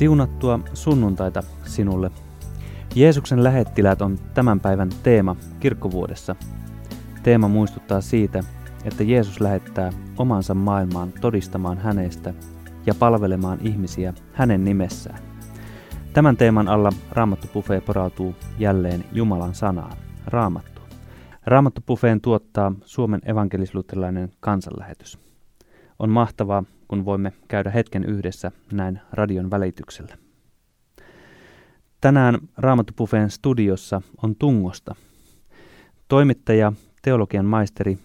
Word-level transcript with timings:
Siunattua 0.00 0.60
sunnuntaita 0.74 1.42
sinulle. 1.64 2.10
Jeesuksen 2.94 3.44
lähettiläät 3.44 4.02
on 4.02 4.18
tämän 4.34 4.60
päivän 4.60 4.90
teema 5.02 5.36
kirkkovuodessa. 5.60 6.36
Teema 7.22 7.48
muistuttaa 7.48 8.00
siitä, 8.00 8.40
että 8.84 9.04
Jeesus 9.04 9.40
lähettää 9.40 9.92
omansa 10.18 10.54
maailmaan 10.54 11.12
todistamaan 11.20 11.78
hänestä 11.78 12.34
ja 12.86 12.94
palvelemaan 12.94 13.58
ihmisiä 13.62 14.14
hänen 14.32 14.64
nimessään. 14.64 15.18
Tämän 16.12 16.36
teeman 16.36 16.68
alla 16.68 16.90
Raamattu 17.10 17.48
Buffet 17.54 17.84
porautuu 17.84 18.34
jälleen 18.58 19.04
Jumalan 19.12 19.54
sanaan, 19.54 19.96
Raamattu. 20.26 20.82
Raamattu 21.46 21.80
Buffeen 21.86 22.20
tuottaa 22.20 22.72
Suomen 22.84 23.20
evankelisluterilainen 23.24 24.32
kansanlähetys. 24.40 25.18
On 25.98 26.10
mahtavaa, 26.10 26.64
kun 26.90 27.04
voimme 27.04 27.32
käydä 27.48 27.70
hetken 27.70 28.04
yhdessä 28.04 28.52
näin 28.72 29.00
radion 29.12 29.50
välityksellä. 29.50 30.16
Tänään 32.00 32.38
Raamattu 32.56 32.92
Buffeen 32.96 33.30
studiossa 33.30 34.02
on 34.22 34.36
Tungosta. 34.36 34.94
Toimittaja, 36.08 36.72
teologian 37.02 37.44
maisteri 37.44 37.98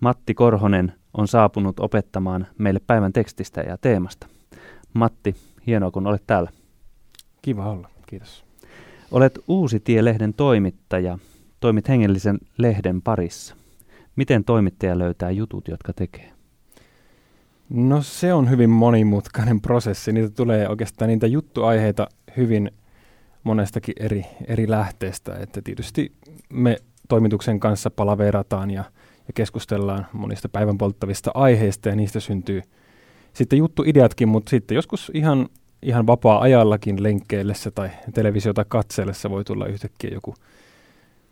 Matti 0.00 0.34
Korhonen 0.34 0.92
on 1.14 1.28
saapunut 1.28 1.80
opettamaan 1.80 2.46
meille 2.58 2.80
päivän 2.86 3.12
tekstistä 3.12 3.60
ja 3.60 3.78
teemasta. 3.78 4.26
Matti, 4.94 5.36
hienoa 5.66 5.90
kun 5.90 6.06
olet 6.06 6.22
täällä. 6.26 6.50
Kiva 7.42 7.70
olla, 7.70 7.88
kiitos. 8.06 8.44
Olet 9.10 9.38
Uusi 9.48 9.80
Tie-lehden 9.80 10.34
toimittaja. 10.34 11.18
Toimit 11.60 11.88
hengellisen 11.88 12.38
lehden 12.58 13.02
parissa. 13.02 13.56
Miten 14.16 14.44
toimittaja 14.44 14.98
löytää 14.98 15.30
jutut, 15.30 15.68
jotka 15.68 15.92
tekee? 15.92 16.39
No 17.70 18.02
se 18.02 18.34
on 18.34 18.50
hyvin 18.50 18.70
monimutkainen 18.70 19.60
prosessi. 19.60 20.12
Niitä 20.12 20.30
tulee 20.30 20.68
oikeastaan 20.68 21.08
niitä 21.08 21.26
juttuaiheita 21.26 22.08
hyvin 22.36 22.70
monestakin 23.44 23.94
eri, 24.00 24.26
eri 24.46 24.70
lähteestä. 24.70 25.36
Että 25.36 25.62
tietysti 25.62 26.12
me 26.52 26.76
toimituksen 27.08 27.60
kanssa 27.60 27.90
palaverataan 27.90 28.70
ja, 28.70 28.84
ja 29.26 29.32
keskustellaan 29.34 30.06
monista 30.12 30.48
päivän 30.48 30.78
polttavista 30.78 31.30
aiheista 31.34 31.88
ja 31.88 31.96
niistä 31.96 32.20
syntyy 32.20 32.62
sitten 33.32 33.58
juttuideatkin, 33.58 34.28
mutta 34.28 34.50
sitten 34.50 34.74
joskus 34.74 35.10
ihan, 35.14 35.48
ihan 35.82 36.06
vapaa-ajallakin 36.06 37.02
lenkkeillessä 37.02 37.70
tai 37.70 37.90
televisiota 38.14 38.64
katsellessa 38.64 39.30
voi 39.30 39.44
tulla 39.44 39.66
yhtäkkiä 39.66 40.10
joku 40.10 40.34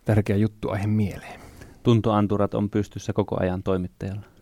tärkeä 0.04 0.36
juttuaihe 0.36 0.86
mieleen. 0.86 1.40
Tuntoanturat 1.82 2.54
on 2.54 2.70
pystyssä 2.70 3.12
koko 3.12 3.36
ajan 3.40 3.62
toimittajalla. 3.62 4.37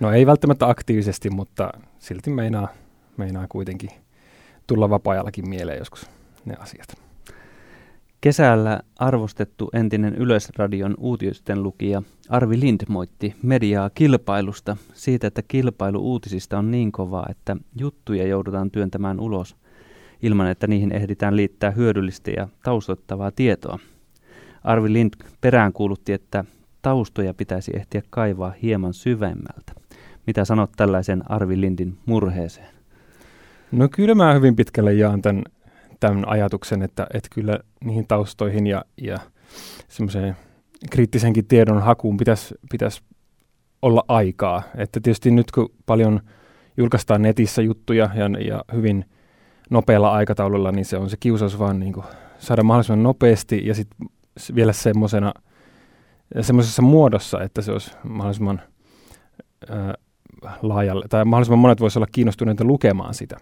No 0.00 0.12
ei 0.12 0.26
välttämättä 0.26 0.68
aktiivisesti, 0.68 1.30
mutta 1.30 1.70
silti 1.98 2.30
meinaa, 2.30 2.68
meinaa 3.16 3.46
kuitenkin 3.48 3.90
tulla 4.66 4.90
vapaa-ajallakin 4.90 5.48
mieleen 5.48 5.78
joskus 5.78 6.10
ne 6.44 6.54
asiat. 6.58 6.96
Kesällä 8.20 8.80
arvostettu 8.98 9.70
entinen 9.72 10.14
Yleisradion 10.14 10.94
uutisten 10.98 11.62
lukija 11.62 12.02
Arvi 12.28 12.60
Lind 12.60 12.80
moitti 12.88 13.34
mediaa 13.42 13.90
kilpailusta 13.90 14.76
siitä, 14.94 15.26
että 15.26 15.42
kilpailu 15.48 15.98
uutisista 15.98 16.58
on 16.58 16.70
niin 16.70 16.92
kovaa, 16.92 17.26
että 17.30 17.56
juttuja 17.76 18.26
joudutaan 18.26 18.70
työntämään 18.70 19.20
ulos 19.20 19.56
ilman, 20.22 20.50
että 20.50 20.66
niihin 20.66 20.92
ehditään 20.92 21.36
liittää 21.36 21.70
hyödyllistä 21.70 22.30
ja 22.30 22.48
taustoittavaa 22.62 23.30
tietoa. 23.30 23.78
Arvi 24.64 24.92
Lind 24.92 25.14
peräänkuulutti, 25.40 26.12
että 26.12 26.44
taustoja 26.82 27.34
pitäisi 27.34 27.72
ehtiä 27.74 28.02
kaivaa 28.10 28.54
hieman 28.62 28.94
syvemmältä. 28.94 29.79
Mitä 30.26 30.44
sanot 30.44 30.70
tällaisen 30.76 31.30
Arvi 31.30 31.60
Lindin 31.60 31.98
murheeseen? 32.06 32.68
No 33.72 33.88
kyllä 33.88 34.14
mä 34.14 34.34
hyvin 34.34 34.56
pitkälle 34.56 34.94
jaan 34.94 35.22
tämän, 35.22 35.42
tämän 36.00 36.28
ajatuksen, 36.28 36.82
että, 36.82 37.06
että 37.14 37.28
kyllä 37.34 37.58
niihin 37.84 38.06
taustoihin 38.06 38.66
ja, 38.66 38.84
ja 38.96 39.18
semmoiseen 39.88 40.36
kriittisenkin 40.90 41.46
tiedon 41.46 41.82
hakuun 41.82 42.16
pitäisi, 42.16 42.54
pitäisi 42.70 43.02
olla 43.82 44.04
aikaa. 44.08 44.62
Että 44.76 45.00
tietysti 45.00 45.30
nyt 45.30 45.50
kun 45.50 45.72
paljon 45.86 46.20
julkaistaan 46.76 47.22
netissä 47.22 47.62
juttuja 47.62 48.10
ja, 48.14 48.24
ja 48.46 48.64
hyvin 48.72 49.04
nopealla 49.70 50.12
aikataululla, 50.12 50.72
niin 50.72 50.84
se 50.84 50.96
on 50.96 51.10
se 51.10 51.16
kiusaus 51.20 51.58
vaan 51.58 51.80
niin 51.80 51.92
kuin 51.92 52.06
saada 52.38 52.62
mahdollisimman 52.62 53.02
nopeasti 53.02 53.66
ja 53.66 53.74
sitten 53.74 54.08
vielä 54.54 54.72
semmoisena 54.72 55.34
semmoisessa 56.40 56.82
muodossa, 56.82 57.42
että 57.42 57.62
se 57.62 57.72
olisi 57.72 57.90
mahdollisimman 58.02 58.62
äh, 59.70 59.76
laajalle, 60.62 61.06
tai 61.08 61.24
mahdollisimman 61.24 61.58
monet 61.58 61.80
voisivat 61.80 61.96
olla 61.96 62.12
kiinnostuneita 62.12 62.64
lukemaan 62.64 63.14
sitä. 63.14 63.36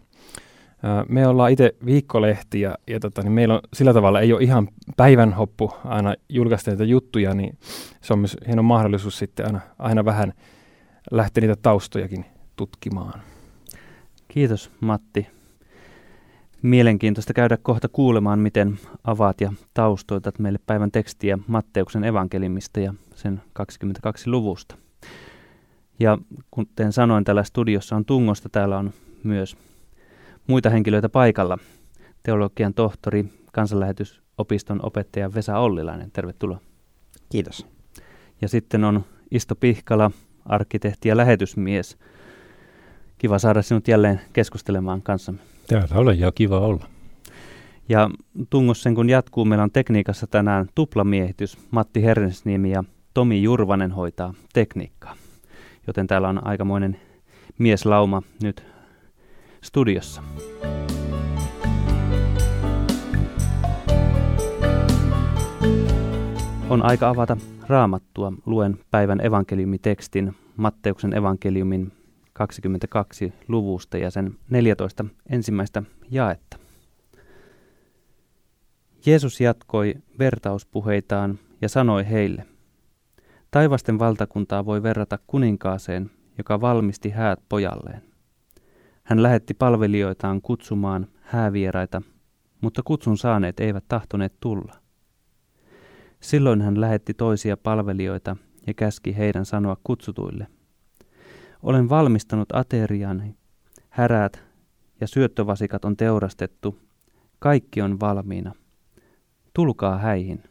Me 1.08 1.26
ollaan 1.26 1.50
itse 1.50 1.74
viikkolehti 1.84 2.60
ja, 2.60 2.74
ja 2.86 3.00
tota, 3.00 3.22
niin 3.22 3.32
meillä 3.32 3.54
on 3.54 3.60
sillä 3.72 3.94
tavalla 3.94 4.20
ei 4.20 4.32
ole 4.32 4.42
ihan 4.42 4.68
päivän 4.96 5.32
hoppu 5.32 5.72
aina 5.84 6.14
julkaista 6.28 6.70
niitä 6.70 6.84
juttuja, 6.84 7.34
niin 7.34 7.58
se 8.00 8.12
on 8.12 8.18
myös 8.18 8.36
hieno 8.46 8.62
mahdollisuus 8.62 9.18
sitten 9.18 9.46
aina, 9.46 9.60
aina 9.78 10.04
vähän 10.04 10.32
lähteä 11.10 11.40
niitä 11.40 11.56
taustojakin 11.62 12.24
tutkimaan. 12.56 13.20
Kiitos 14.28 14.70
Matti. 14.80 15.26
Mielenkiintoista 16.62 17.32
käydä 17.32 17.56
kohta 17.56 17.88
kuulemaan, 17.88 18.38
miten 18.38 18.78
avaat 19.04 19.40
ja 19.40 19.52
taustoitat 19.74 20.38
meille 20.38 20.58
päivän 20.66 20.90
tekstiä 20.90 21.38
Matteuksen 21.46 22.04
evankelimista 22.04 22.80
ja 22.80 22.94
sen 23.14 23.42
22 23.52 24.30
luvusta. 24.30 24.87
Ja 26.00 26.18
kuten 26.50 26.92
sanoin, 26.92 27.24
täällä 27.24 27.44
studiossa 27.44 27.96
on 27.96 28.04
Tungosta, 28.04 28.48
täällä 28.48 28.78
on 28.78 28.92
myös 29.22 29.56
muita 30.46 30.70
henkilöitä 30.70 31.08
paikalla. 31.08 31.58
Teologian 32.22 32.74
tohtori, 32.74 33.24
kansanlähetysopiston 33.52 34.80
opettaja 34.82 35.34
Vesa 35.34 35.58
Ollilainen, 35.58 36.10
tervetuloa. 36.10 36.60
Kiitos. 37.32 37.66
Ja 38.42 38.48
sitten 38.48 38.84
on 38.84 39.04
Isto 39.30 39.54
Pihkala, 39.54 40.10
arkkitehti 40.44 41.08
ja 41.08 41.16
lähetysmies. 41.16 41.98
Kiva 43.18 43.38
saada 43.38 43.62
sinut 43.62 43.88
jälleen 43.88 44.20
keskustelemaan 44.32 45.02
kanssamme. 45.02 45.40
Täällä 45.66 45.96
olen 45.96 46.20
ja 46.20 46.32
kiva 46.32 46.60
olla. 46.60 46.86
Ja 47.88 48.10
Tungossa 48.50 48.92
kun 48.92 49.10
jatkuu, 49.10 49.44
meillä 49.44 49.62
on 49.62 49.70
tekniikassa 49.70 50.26
tänään 50.26 50.68
tuplamiehitys. 50.74 51.58
Matti 51.70 52.02
Hernesniemi 52.02 52.70
ja 52.70 52.84
Tomi 53.14 53.42
Jurvanen 53.42 53.92
hoitaa 53.92 54.34
tekniikkaa 54.52 55.16
joten 55.88 56.06
täällä 56.06 56.28
on 56.28 56.46
aikamoinen 56.46 57.00
mieslauma 57.58 58.22
nyt 58.42 58.64
studiossa. 59.62 60.22
On 66.70 66.82
aika 66.82 67.08
avata 67.08 67.36
raamattua. 67.68 68.32
Luen 68.46 68.78
päivän 68.90 69.26
evankeliumitekstin 69.26 70.36
Matteuksen 70.56 71.16
evankeliumin 71.16 71.92
22 72.32 73.32
luvusta 73.48 73.98
ja 73.98 74.10
sen 74.10 74.38
14 74.50 75.04
ensimmäistä 75.30 75.82
jaetta. 76.10 76.58
Jeesus 79.06 79.40
jatkoi 79.40 79.94
vertauspuheitaan 80.18 81.38
ja 81.60 81.68
sanoi 81.68 82.10
heille– 82.10 82.46
Taivasten 83.50 83.98
valtakuntaa 83.98 84.66
voi 84.66 84.82
verrata 84.82 85.18
kuninkaaseen, 85.26 86.10
joka 86.38 86.60
valmisti 86.60 87.10
häät 87.10 87.40
pojalleen. 87.48 88.02
Hän 89.02 89.22
lähetti 89.22 89.54
palvelijoitaan 89.54 90.42
kutsumaan 90.42 91.06
häävieraita, 91.20 92.02
mutta 92.60 92.82
kutsun 92.84 93.18
saaneet 93.18 93.60
eivät 93.60 93.84
tahtoneet 93.88 94.34
tulla. 94.40 94.74
Silloin 96.20 96.62
hän 96.62 96.80
lähetti 96.80 97.14
toisia 97.14 97.56
palvelijoita 97.56 98.36
ja 98.66 98.74
käski 98.74 99.16
heidän 99.16 99.44
sanoa 99.44 99.76
kutsutuille. 99.84 100.46
Olen 101.62 101.88
valmistanut 101.88 102.48
ateriani, 102.52 103.36
häräät 103.88 104.44
ja 105.00 105.06
syöttövasikat 105.06 105.84
on 105.84 105.96
teurastettu, 105.96 106.78
kaikki 107.38 107.82
on 107.82 108.00
valmiina. 108.00 108.52
Tulkaa 109.54 109.98
häihin. 109.98 110.42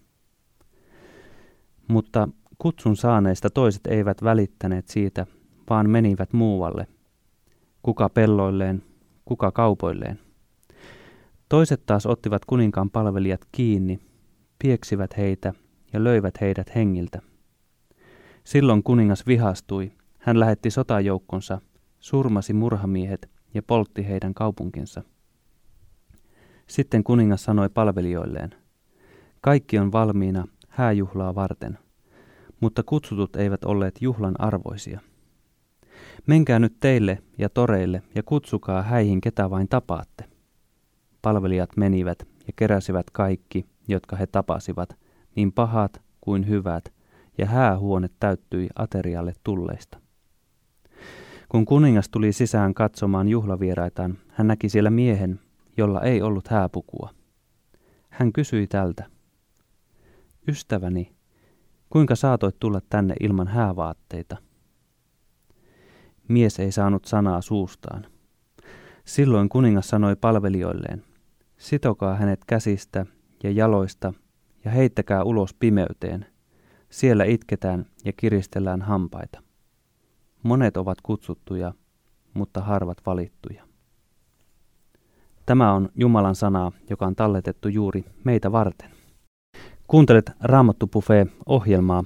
Mutta 1.87 2.29
Kutsun 2.57 2.95
saaneista 2.95 3.49
toiset 3.49 3.87
eivät 3.87 4.23
välittäneet 4.23 4.87
siitä, 4.87 5.25
vaan 5.69 5.89
menivät 5.89 6.33
muualle. 6.33 6.87
Kuka 7.83 8.09
pelloilleen, 8.09 8.83
kuka 9.25 9.51
kaupoilleen. 9.51 10.19
Toiset 11.49 11.85
taas 11.85 12.05
ottivat 12.05 12.45
kuninkaan 12.45 12.89
palvelijat 12.89 13.41
kiinni, 13.51 13.99
pieksivät 14.59 15.17
heitä 15.17 15.53
ja 15.93 16.03
löivät 16.03 16.41
heidät 16.41 16.75
hengiltä. 16.75 17.21
Silloin 18.43 18.83
kuningas 18.83 19.27
vihastui, 19.27 19.91
hän 20.19 20.39
lähetti 20.39 20.69
sotajoukkonsa, 20.69 21.61
surmasi 21.99 22.53
murhamiehet 22.53 23.29
ja 23.53 23.63
poltti 23.63 24.07
heidän 24.07 24.33
kaupunkinsa. 24.33 25.03
Sitten 26.67 27.03
kuningas 27.03 27.43
sanoi 27.43 27.69
palvelijoilleen, 27.69 28.55
kaikki 29.41 29.79
on 29.79 29.91
valmiina 29.91 30.47
hääjuhlaa 30.69 31.35
varten– 31.35 31.77
mutta 32.59 32.83
kutsutut 32.83 33.35
eivät 33.35 33.63
olleet 33.63 34.01
juhlan 34.01 34.35
arvoisia. 34.39 34.99
Menkää 36.27 36.59
nyt 36.59 36.79
teille 36.79 37.23
ja 37.37 37.49
toreille 37.49 38.03
ja 38.15 38.23
kutsukaa 38.23 38.81
häihin 38.81 39.21
ketä 39.21 39.49
vain 39.49 39.67
tapaatte. 39.67 40.25
palvelijat 41.21 41.77
menivät 41.77 42.19
ja 42.47 42.53
keräsivät 42.55 43.09
kaikki, 43.09 43.65
jotka 43.87 44.15
he 44.15 44.27
tapasivat, 44.27 44.97
niin 45.35 45.51
pahat 45.51 46.01
kuin 46.21 46.47
hyvät, 46.47 46.93
ja 47.37 47.45
häähuone 47.45 48.09
täyttyi 48.19 48.69
aterialle 48.75 49.33
tulleista. 49.43 49.99
Kun 51.49 51.65
kuningas 51.65 52.09
tuli 52.09 52.33
sisään 52.33 52.73
katsomaan 52.73 53.27
juhlavieraitaan, 53.27 54.17
hän 54.27 54.47
näki 54.47 54.69
siellä 54.69 54.89
miehen, 54.89 55.39
jolla 55.77 56.01
ei 56.01 56.21
ollut 56.21 56.47
hääpukua. 56.47 57.09
Hän 58.09 58.33
kysyi 58.33 58.67
tältä, 58.67 59.05
Ystäväni, 60.47 61.16
kuinka 61.89 62.15
saatoit 62.15 62.59
tulla 62.59 62.81
tänne 62.89 63.15
ilman 63.19 63.47
häävaatteita? 63.47 64.37
Mies 66.27 66.59
ei 66.59 66.71
saanut 66.71 67.05
sanaa 67.05 67.41
suustaan. 67.41 68.05
Silloin 69.05 69.49
kuningas 69.49 69.89
sanoi 69.89 70.15
palvelijoilleen, 70.15 71.03
sitokaa 71.57 72.15
hänet 72.15 72.45
käsistä 72.47 73.05
ja 73.43 73.51
jaloista 73.51 74.13
ja 74.65 74.71
heittäkää 74.71 75.23
ulos 75.23 75.53
pimeyteen. 75.53 76.25
Siellä 76.89 77.23
itketään 77.23 77.85
ja 78.05 78.13
kiristellään 78.13 78.81
hampaita. 78.81 79.43
Monet 80.43 80.77
ovat 80.77 81.01
kutsuttuja, 81.01 81.73
mutta 82.33 82.61
harvat 82.61 82.97
valittuja. 83.05 83.63
Tämä 85.45 85.73
on 85.73 85.89
Jumalan 85.95 86.35
sanaa, 86.35 86.71
joka 86.89 87.05
on 87.05 87.15
talletettu 87.15 87.67
juuri 87.67 88.05
meitä 88.23 88.51
varten. 88.51 88.96
Kuuntelet 89.87 90.31
Raamattu 90.41 90.89
ohjelmaa 91.45 92.03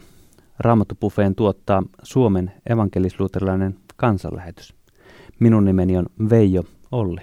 Raamattu 0.60 0.96
tuottaa 1.36 1.84
Suomen 2.04 2.52
evankelisluterilainen 2.70 3.76
kansanlähetys. 3.96 4.74
Minun 5.40 5.66
nimeni 5.66 5.98
on 5.98 6.06
Veijo 6.30 6.64
Olli. 6.92 7.22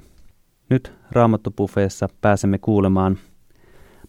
Nyt 0.70 0.92
Raamattu-bufeessa 1.10 2.08
pääsemme 2.20 2.58
kuulemaan 2.58 3.18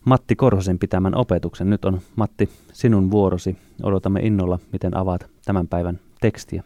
Matti 0.06 0.36
Korhosen 0.36 0.80
pitämän 0.80 1.16
opetuksen. 1.16 1.70
Nyt 1.70 1.86
on 1.86 2.02
Matti 2.16 2.50
sinun 2.74 3.12
vuorosi. 3.12 3.58
Odotamme 3.84 4.20
innolla, 4.20 4.60
miten 4.72 4.98
avaat 4.98 5.30
tämän 5.46 5.68
päivän 5.68 6.00
tekstiä. 6.22 6.64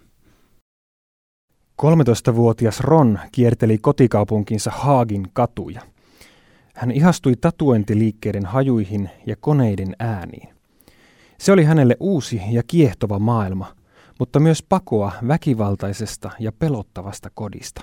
13-vuotias 1.81 2.79
Ron 2.79 3.19
kierteli 3.31 3.77
kotikaupunkinsa 3.77 4.71
Haagin 4.71 5.27
katuja. 5.33 5.92
Hän 6.73 6.91
ihastui 6.91 7.35
tatuointiliikkeiden 7.35 8.45
hajuihin 8.45 9.09
ja 9.25 9.35
koneiden 9.35 9.95
ääniin. 9.99 10.49
Se 11.37 11.51
oli 11.51 11.63
hänelle 11.63 11.97
uusi 11.99 12.41
ja 12.51 12.63
kiehtova 12.67 13.19
maailma, 13.19 13.75
mutta 14.19 14.39
myös 14.39 14.63
pakoa 14.63 15.11
väkivaltaisesta 15.27 16.31
ja 16.39 16.51
pelottavasta 16.51 17.29
kodista. 17.33 17.81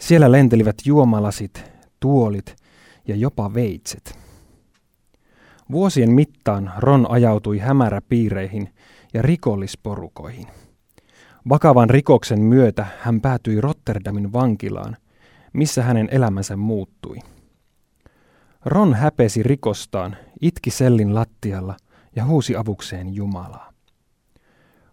Siellä 0.00 0.32
lentelivät 0.32 0.76
juomalasit, 0.84 1.72
tuolit 2.00 2.56
ja 3.08 3.16
jopa 3.16 3.54
veitset. 3.54 4.18
Vuosien 5.70 6.10
mittaan 6.10 6.72
Ron 6.78 7.10
ajautui 7.10 7.58
hämäräpiireihin 7.58 8.74
ja 9.14 9.22
rikollisporukoihin. 9.22 10.46
Vakavan 11.48 11.90
rikoksen 11.90 12.40
myötä 12.40 12.86
hän 13.00 13.20
päätyi 13.20 13.60
Rotterdamin 13.60 14.32
vankilaan, 14.32 14.96
missä 15.52 15.82
hänen 15.82 16.08
elämänsä 16.10 16.56
muuttui. 16.56 17.18
Ron 18.68 18.94
häpesi 18.94 19.42
rikostaan, 19.42 20.16
itki 20.40 20.70
sellin 20.70 21.14
lattialla 21.14 21.76
ja 22.16 22.24
huusi 22.24 22.56
avukseen 22.56 23.14
Jumalaa. 23.14 23.72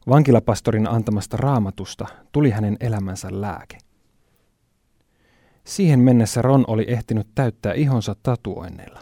Vankilapastorin 0.10 0.90
antamasta 0.90 1.38
raamatusta 1.38 2.08
tuli 2.32 2.50
hänen 2.50 2.78
elämänsä 2.80 3.28
lääke. 3.32 3.78
Siihen 5.64 6.00
mennessä 6.00 6.42
Ron 6.42 6.64
oli 6.68 6.86
ehtinyt 6.88 7.28
täyttää 7.36 7.74
ihonsa 7.74 8.16
tatuoinneilla. 8.24 9.02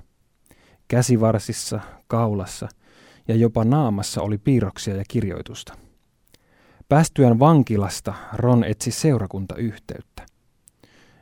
Käsivarsissa, 0.87 1.79
kaulassa 2.07 2.67
ja 3.27 3.35
jopa 3.35 3.63
naamassa 3.63 4.21
oli 4.21 4.37
piirroksia 4.37 4.95
ja 4.95 5.03
kirjoitusta. 5.07 5.73
Päästyään 6.89 7.39
vankilasta 7.39 8.13
Ron 8.33 8.63
etsi 8.63 8.91
seurakuntayhteyttä. 8.91 10.25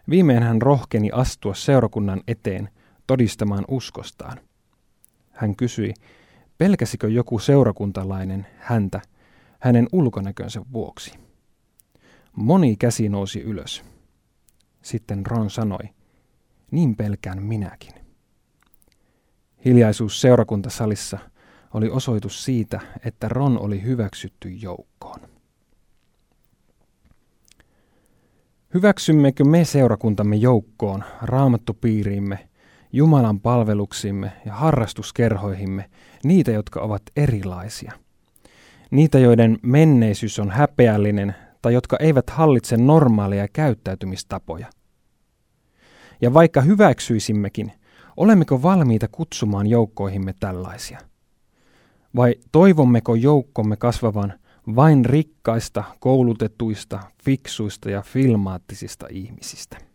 Viimein 0.09 0.43
hän 0.43 0.61
rohkeni 0.61 1.09
astua 1.13 1.53
seurakunnan 1.53 2.21
eteen 2.27 2.69
todistamaan 3.07 3.65
uskostaan. 3.67 4.37
Hän 5.31 5.55
kysyi, 5.55 5.93
pelkäsikö 6.57 7.09
joku 7.09 7.39
seurakuntalainen 7.39 8.47
häntä 8.57 9.01
hänen 9.59 9.87
ulkonäkönsä 9.91 10.61
vuoksi. 10.73 11.13
Moni 12.35 12.75
käsi 12.75 13.09
nousi 13.09 13.41
ylös. 13.41 13.83
Sitten 14.81 15.25
Ron 15.25 15.49
sanoi, 15.49 15.89
niin 16.71 16.95
pelkään 16.95 17.43
minäkin. 17.43 17.93
Hiljaisuus 19.65 20.21
seurakuntasalissa 20.21 21.19
oli 21.73 21.89
osoitus 21.89 22.45
siitä, 22.45 22.79
että 23.05 23.29
Ron 23.29 23.59
oli 23.59 23.83
hyväksytty 23.83 24.49
joukkoon. 24.49 25.19
Hyväksymmekö 28.73 29.43
me 29.43 29.65
seurakuntamme 29.65 30.35
joukkoon, 30.35 31.03
raamattupiiriimme, 31.21 32.49
Jumalan 32.93 33.39
palveluksimme 33.39 34.31
ja 34.45 34.53
harrastuskerhoihimme 34.53 35.89
niitä, 36.23 36.51
jotka 36.51 36.81
ovat 36.81 37.01
erilaisia? 37.15 37.91
Niitä, 38.91 39.19
joiden 39.19 39.57
menneisyys 39.61 40.39
on 40.39 40.49
häpeällinen 40.49 41.35
tai 41.61 41.73
jotka 41.73 41.97
eivät 41.99 42.29
hallitse 42.29 42.77
normaaleja 42.77 43.47
käyttäytymistapoja. 43.47 44.67
Ja 46.21 46.33
vaikka 46.33 46.61
hyväksyisimmekin, 46.61 47.71
olemmeko 48.17 48.61
valmiita 48.61 49.07
kutsumaan 49.11 49.67
joukkoihimme 49.67 50.33
tällaisia? 50.39 50.99
Vai 52.15 52.35
toivommeko 52.51 53.15
joukkomme 53.15 53.77
kasvavan 53.77 54.33
vain 54.75 55.05
rikkaista, 55.05 55.83
koulutetuista, 55.99 56.99
fiksuista 57.23 57.89
ja 57.89 58.01
filmaattisista 58.01 59.07
ihmisistä? 59.09 59.90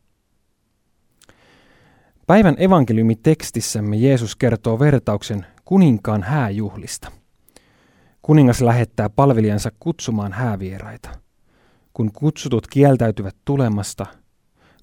Päivän 2.26 2.54
evankeliumitekstissämme 2.58 3.96
Jeesus 3.96 4.36
kertoo 4.36 4.78
vertauksen 4.78 5.46
kuninkaan 5.64 6.22
hääjuhlista. 6.22 7.12
Kuningas 8.22 8.60
lähettää 8.60 9.10
palvelijansa 9.10 9.70
kutsumaan 9.80 10.32
häävieraita– 10.32 11.10
kun 11.96 12.12
kutsutut 12.12 12.66
kieltäytyvät 12.66 13.36
tulemasta, 13.44 14.06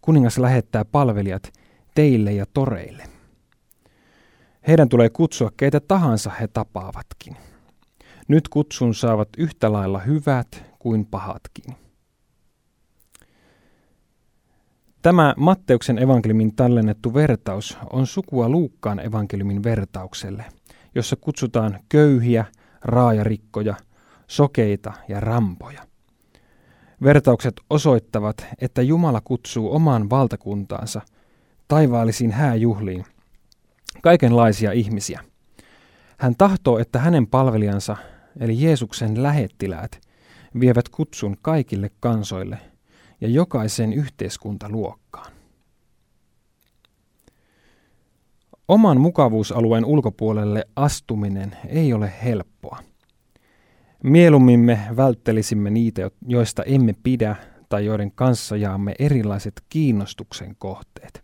kuningas 0.01 0.37
lähettää 0.37 0.85
palvelijat 0.85 1.53
teille 1.95 2.33
ja 2.33 2.45
toreille. 2.53 3.03
Heidän 4.67 4.89
tulee 4.89 5.09
kutsua 5.09 5.51
keitä 5.57 5.79
tahansa 5.79 6.29
he 6.29 6.47
tapaavatkin. 6.47 7.35
Nyt 8.27 8.47
kutsun 8.47 8.95
saavat 8.95 9.29
yhtä 9.37 9.71
lailla 9.71 9.99
hyvät 9.99 10.63
kuin 10.79 11.05
pahatkin. 11.05 11.75
Tämä 15.03 15.33
Matteuksen 15.37 15.97
evankeliumin 15.97 16.55
tallennettu 16.55 17.13
vertaus 17.13 17.77
on 17.89 18.07
sukua 18.07 18.49
Luukkaan 18.49 18.99
evankeliumin 18.99 19.63
vertaukselle, 19.63 20.45
jossa 20.95 21.15
kutsutaan 21.15 21.79
köyhiä, 21.89 22.45
raajarikkoja, 22.81 23.75
sokeita 24.27 24.93
ja 25.07 25.19
rampoja. 25.19 25.81
Vertaukset 27.03 27.53
osoittavat, 27.69 28.47
että 28.61 28.81
Jumala 28.81 29.21
kutsuu 29.21 29.75
omaan 29.75 30.09
valtakuntaansa 30.09 31.01
taivaallisiin 31.67 32.31
hääjuhliin 32.31 33.05
kaikenlaisia 34.01 34.71
ihmisiä. 34.71 35.21
Hän 36.17 36.35
tahtoo, 36.37 36.79
että 36.79 36.99
hänen 36.99 37.27
palvelijansa, 37.27 37.97
eli 38.39 38.63
Jeesuksen 38.63 39.23
lähettiläät, 39.23 40.01
vievät 40.59 40.89
kutsun 40.89 41.37
kaikille 41.41 41.91
kansoille 41.99 42.72
ja 43.23 43.29
jokaiseen 43.29 43.93
yhteiskuntaluokkaan. 43.93 45.31
Oman 48.67 49.01
mukavuusalueen 49.01 49.85
ulkopuolelle 49.85 50.65
astuminen 50.75 51.57
ei 51.67 51.93
ole 51.93 52.13
helppoa. 52.23 52.79
Mieluummin 54.03 54.59
me 54.59 54.79
välttelisimme 54.97 55.69
niitä, 55.69 56.11
joista 56.27 56.63
emme 56.63 56.95
pidä 57.03 57.35
tai 57.69 57.85
joiden 57.85 58.11
kanssa 58.11 58.57
jaamme 58.57 58.95
erilaiset 58.99 59.63
kiinnostuksen 59.69 60.55
kohteet. 60.57 61.23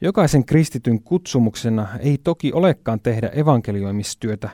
Jokaisen 0.00 0.44
kristityn 0.44 1.02
kutsumuksena 1.02 1.88
ei 1.98 2.18
toki 2.18 2.52
olekaan 2.52 3.00
tehdä 3.00 3.28
evankelioimistyötä 3.28 4.50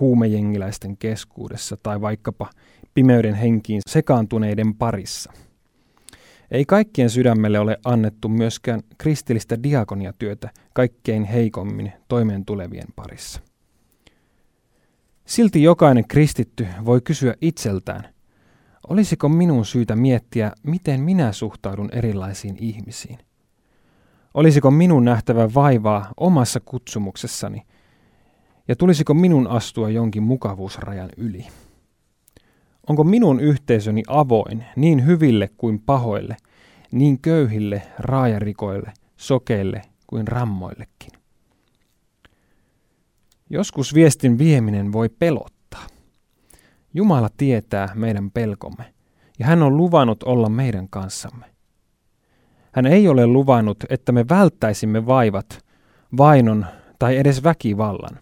huumejengiläisten 0.00 0.96
keskuudessa 0.96 1.76
tai 1.82 2.00
vaikkapa 2.00 2.50
pimeyden 2.94 3.34
henkiin 3.34 3.82
sekaantuneiden 3.86 4.74
parissa. 4.74 5.32
Ei 6.52 6.64
kaikkien 6.64 7.10
sydämelle 7.10 7.58
ole 7.58 7.78
annettu 7.84 8.28
myöskään 8.28 8.80
kristillistä 8.98 9.62
diakoniatyötä 9.62 10.50
kaikkein 10.72 11.24
heikommin 11.24 11.92
toimeen 12.08 12.44
tulevien 12.44 12.88
parissa. 12.96 13.40
Silti 15.24 15.62
jokainen 15.62 16.08
kristitty 16.08 16.66
voi 16.84 17.00
kysyä 17.00 17.34
itseltään, 17.40 18.14
olisiko 18.88 19.28
minun 19.28 19.64
syytä 19.64 19.96
miettiä, 19.96 20.52
miten 20.62 21.00
minä 21.00 21.32
suhtaudun 21.32 21.88
erilaisiin 21.92 22.56
ihmisiin? 22.60 23.18
Olisiko 24.34 24.70
minun 24.70 25.04
nähtävä 25.04 25.54
vaivaa 25.54 26.12
omassa 26.16 26.60
kutsumuksessani? 26.60 27.62
Ja 28.68 28.76
tulisiko 28.76 29.14
minun 29.14 29.46
astua 29.46 29.90
jonkin 29.90 30.22
mukavuusrajan 30.22 31.10
yli? 31.16 31.46
Onko 32.88 33.04
minun 33.04 33.40
yhteisöni 33.40 34.02
avoin 34.06 34.64
niin 34.76 35.06
hyville 35.06 35.50
kuin 35.56 35.80
pahoille, 35.80 36.36
niin 36.92 37.20
köyhille, 37.20 37.82
raajarikoille, 37.98 38.92
sokeille 39.16 39.82
kuin 40.06 40.28
rammoillekin? 40.28 41.10
Joskus 43.50 43.94
viestin 43.94 44.38
vieminen 44.38 44.92
voi 44.92 45.08
pelottaa. 45.08 45.86
Jumala 46.94 47.28
tietää 47.36 47.88
meidän 47.94 48.30
pelkomme, 48.30 48.84
ja 49.38 49.46
hän 49.46 49.62
on 49.62 49.76
luvannut 49.76 50.22
olla 50.22 50.48
meidän 50.48 50.88
kanssamme. 50.88 51.46
Hän 52.72 52.86
ei 52.86 53.08
ole 53.08 53.26
luvannut, 53.26 53.84
että 53.90 54.12
me 54.12 54.28
välttäisimme 54.28 55.06
vaivat, 55.06 55.64
vainon 56.16 56.66
tai 56.98 57.16
edes 57.16 57.44
väkivallan. 57.44 58.18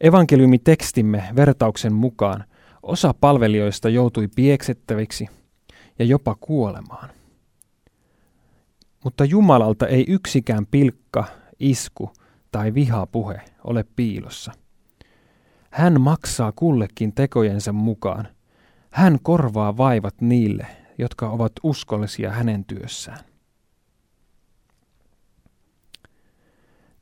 Evankeliumitekstimme 0.00 1.24
vertauksen 1.36 1.92
mukaan 1.92 2.44
osa 2.84 3.14
palvelijoista 3.20 3.88
joutui 3.88 4.28
pieksettäviksi 4.28 5.28
ja 5.98 6.04
jopa 6.04 6.34
kuolemaan. 6.40 7.08
Mutta 9.04 9.24
Jumalalta 9.24 9.86
ei 9.86 10.04
yksikään 10.08 10.66
pilkka, 10.66 11.24
isku 11.60 12.10
tai 12.52 12.74
vihapuhe 12.74 13.40
ole 13.64 13.84
piilossa. 13.96 14.52
Hän 15.70 16.00
maksaa 16.00 16.52
kullekin 16.52 17.12
tekojensa 17.12 17.72
mukaan. 17.72 18.28
Hän 18.90 19.18
korvaa 19.22 19.76
vaivat 19.76 20.14
niille, 20.20 20.66
jotka 20.98 21.30
ovat 21.30 21.52
uskollisia 21.62 22.30
hänen 22.30 22.64
työssään. 22.64 23.18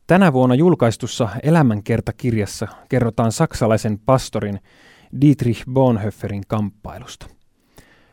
Tänä 0.07 0.33
vuonna 0.33 0.55
julkaistussa 0.55 1.29
elämänkertakirjassa 1.43 2.69
kerrotaan 2.89 3.33
saksalaisen 3.33 3.99
pastorin 3.99 4.61
Dietrich 5.21 5.64
Bonhoefferin 5.73 6.42
kamppailusta. 6.49 7.26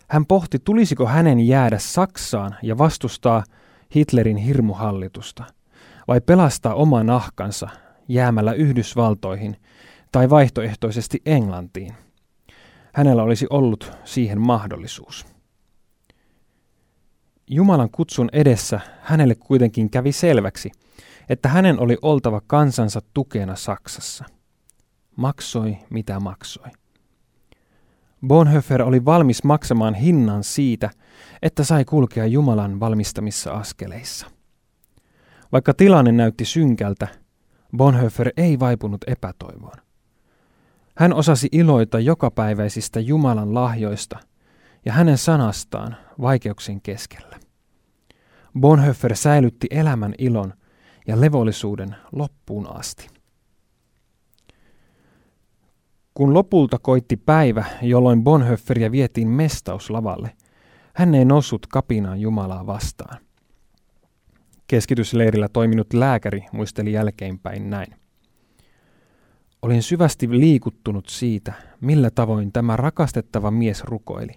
Hän 0.07 0.25
pohti, 0.25 0.59
tulisiko 0.59 1.05
hänen 1.05 1.39
jäädä 1.39 1.77
Saksaan 1.77 2.55
ja 2.63 2.77
vastustaa 2.77 3.43
Hitlerin 3.95 4.37
hirmuhallitusta, 4.37 5.43
vai 6.07 6.21
pelastaa 6.21 6.73
oma 6.73 7.03
nahkansa 7.03 7.69
jäämällä 8.07 8.53
Yhdysvaltoihin 8.53 9.57
tai 10.11 10.29
vaihtoehtoisesti 10.29 11.21
Englantiin. 11.25 11.93
Hänellä 12.93 13.23
olisi 13.23 13.47
ollut 13.49 13.91
siihen 14.03 14.41
mahdollisuus. 14.41 15.25
Jumalan 17.47 17.89
kutsun 17.91 18.29
edessä 18.33 18.79
hänelle 19.01 19.35
kuitenkin 19.35 19.89
kävi 19.89 20.11
selväksi, 20.11 20.71
että 21.29 21.49
hänen 21.49 21.79
oli 21.79 21.97
oltava 22.01 22.41
kansansa 22.47 23.01
tukena 23.13 23.55
Saksassa. 23.55 24.25
Maksoi 25.15 25.77
mitä 25.89 26.19
maksoi. 26.19 26.69
Bonhoeffer 28.27 28.81
oli 28.81 29.05
valmis 29.05 29.43
maksamaan 29.43 29.93
hinnan 29.93 30.43
siitä, 30.43 30.89
että 31.41 31.63
sai 31.63 31.85
kulkea 31.85 32.25
Jumalan 32.25 32.79
valmistamissa 32.79 33.51
askeleissa. 33.51 34.27
Vaikka 35.51 35.73
tilanne 35.73 36.11
näytti 36.11 36.45
synkältä, 36.45 37.07
Bonhoeffer 37.77 38.31
ei 38.37 38.59
vaipunut 38.59 39.01
epätoivoon. 39.07 39.77
Hän 40.97 41.13
osasi 41.13 41.49
iloita 41.51 41.99
jokapäiväisistä 41.99 42.99
Jumalan 42.99 43.53
lahjoista 43.53 44.19
ja 44.85 44.93
hänen 44.93 45.17
sanastaan 45.17 45.95
vaikeuksien 46.21 46.81
keskellä. 46.81 47.39
Bonhoeffer 48.59 49.15
säilytti 49.15 49.67
elämän 49.71 50.13
ilon 50.17 50.53
ja 51.07 51.21
levollisuuden 51.21 51.95
loppuun 52.11 52.77
asti. 52.79 53.18
Kun 56.19 56.33
lopulta 56.33 56.79
koitti 56.79 57.17
päivä, 57.17 57.65
jolloin 57.81 58.23
Bonhoefferia 58.23 58.91
vietiin 58.91 59.27
mestauslavalle, 59.27 60.31
hän 60.93 61.15
ei 61.15 61.25
noussut 61.25 61.67
kapinaan 61.67 62.21
Jumalaa 62.21 62.65
vastaan. 62.65 63.17
Keskitysleirillä 64.67 65.49
toiminut 65.49 65.93
lääkäri 65.93 66.45
muisteli 66.51 66.91
jälkeenpäin 66.91 67.69
näin. 67.69 67.95
Olin 69.61 69.83
syvästi 69.83 70.29
liikuttunut 70.29 71.09
siitä, 71.09 71.53
millä 71.81 72.09
tavoin 72.11 72.51
tämä 72.51 72.75
rakastettava 72.75 73.51
mies 73.51 73.83
rukoili. 73.83 74.33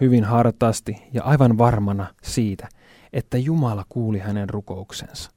Hyvin 0.00 0.24
hartaasti 0.24 0.96
ja 1.12 1.22
aivan 1.22 1.58
varmana 1.58 2.14
siitä, 2.22 2.68
että 3.12 3.38
Jumala 3.38 3.84
kuuli 3.88 4.18
hänen 4.18 4.48
rukouksensa. 4.48 5.30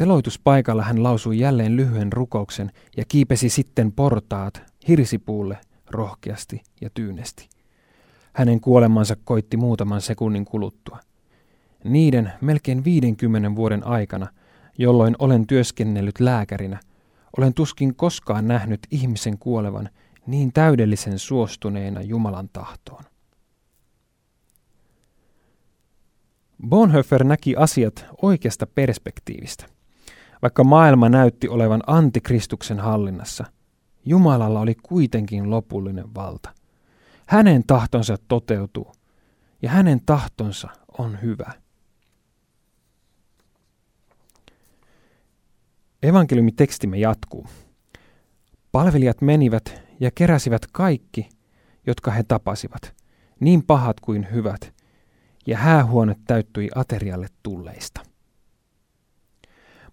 Teloituspaikalla 0.00 0.82
hän 0.82 1.02
lausui 1.02 1.38
jälleen 1.38 1.76
lyhyen 1.76 2.12
rukouksen 2.12 2.70
ja 2.96 3.04
kiipesi 3.08 3.48
sitten 3.48 3.92
portaat 3.92 4.62
hirsipuulle 4.88 5.58
rohkeasti 5.90 6.62
ja 6.80 6.90
tyynesti. 6.94 7.48
Hänen 8.32 8.60
kuolemansa 8.60 9.16
koitti 9.24 9.56
muutaman 9.56 10.00
sekunnin 10.00 10.44
kuluttua. 10.44 10.98
Niiden 11.84 12.32
melkein 12.40 12.84
50 12.84 13.56
vuoden 13.56 13.86
aikana, 13.86 14.26
jolloin 14.78 15.16
olen 15.18 15.46
työskennellyt 15.46 16.20
lääkärinä, 16.20 16.80
olen 17.36 17.54
tuskin 17.54 17.94
koskaan 17.94 18.48
nähnyt 18.48 18.80
ihmisen 18.90 19.38
kuolevan 19.38 19.88
niin 20.26 20.52
täydellisen 20.52 21.18
suostuneena 21.18 22.02
Jumalan 22.02 22.48
tahtoon. 22.52 23.04
Bonhoeffer 26.68 27.24
näki 27.24 27.56
asiat 27.56 28.06
oikeasta 28.22 28.66
perspektiivistä. 28.66 29.79
Vaikka 30.42 30.64
maailma 30.64 31.08
näytti 31.08 31.48
olevan 31.48 31.82
antikristuksen 31.86 32.80
hallinnassa, 32.80 33.44
Jumalalla 34.04 34.60
oli 34.60 34.74
kuitenkin 34.74 35.50
lopullinen 35.50 36.14
valta. 36.14 36.54
Hänen 37.26 37.62
tahtonsa 37.66 38.16
toteutuu, 38.28 38.92
ja 39.62 39.70
hänen 39.70 40.00
tahtonsa 40.06 40.68
on 40.98 41.22
hyvä. 41.22 41.52
Evankeliumitekstimme 46.02 46.98
jatkuu. 46.98 47.46
Palvelijat 48.72 49.20
menivät 49.20 49.82
ja 50.00 50.10
keräsivät 50.10 50.66
kaikki, 50.72 51.28
jotka 51.86 52.10
he 52.10 52.22
tapasivat, 52.22 52.94
niin 53.40 53.62
pahat 53.62 54.00
kuin 54.00 54.28
hyvät, 54.32 54.74
ja 55.46 55.58
häähuone 55.58 56.16
täyttyi 56.26 56.68
aterialle 56.74 57.26
tulleista. 57.42 58.09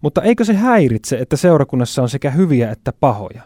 Mutta 0.00 0.22
eikö 0.22 0.44
se 0.44 0.54
häiritse, 0.54 1.18
että 1.18 1.36
seurakunnassa 1.36 2.02
on 2.02 2.08
sekä 2.08 2.30
hyviä 2.30 2.70
että 2.70 2.92
pahoja? 2.92 3.42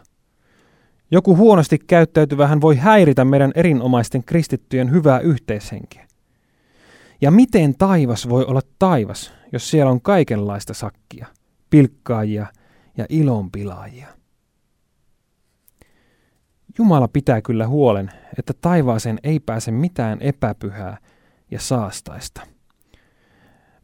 Joku 1.11 1.37
huonosti 1.37 1.79
käyttäytyvähän 1.79 2.61
voi 2.61 2.75
häiritä 2.75 3.25
meidän 3.25 3.51
erinomaisten 3.55 4.23
kristittyjen 4.23 4.91
hyvää 4.91 5.19
yhteishenkeä. 5.19 6.07
Ja 7.21 7.31
miten 7.31 7.75
taivas 7.77 8.29
voi 8.29 8.45
olla 8.45 8.61
taivas, 8.79 9.33
jos 9.51 9.69
siellä 9.69 9.91
on 9.91 10.01
kaikenlaista 10.01 10.73
sakkia, 10.73 11.27
pilkkaajia 11.69 12.47
ja 12.97 13.05
ilonpilaajia? 13.09 14.07
Jumala 16.77 17.07
pitää 17.07 17.41
kyllä 17.41 17.67
huolen, 17.67 18.11
että 18.39 18.53
taivaaseen 18.61 19.19
ei 19.23 19.39
pääse 19.39 19.71
mitään 19.71 20.21
epäpyhää 20.21 20.97
ja 21.51 21.59
saastaista. 21.59 22.41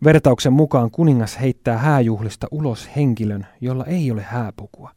Vertauksen 0.03 0.53
mukaan 0.53 0.91
kuningas 0.91 1.39
heittää 1.39 1.77
hääjuhlista 1.77 2.48
ulos 2.51 2.89
henkilön, 2.96 3.48
jolla 3.62 3.86
ei 3.86 4.12
ole 4.12 4.22
hääpukua. 4.22 4.91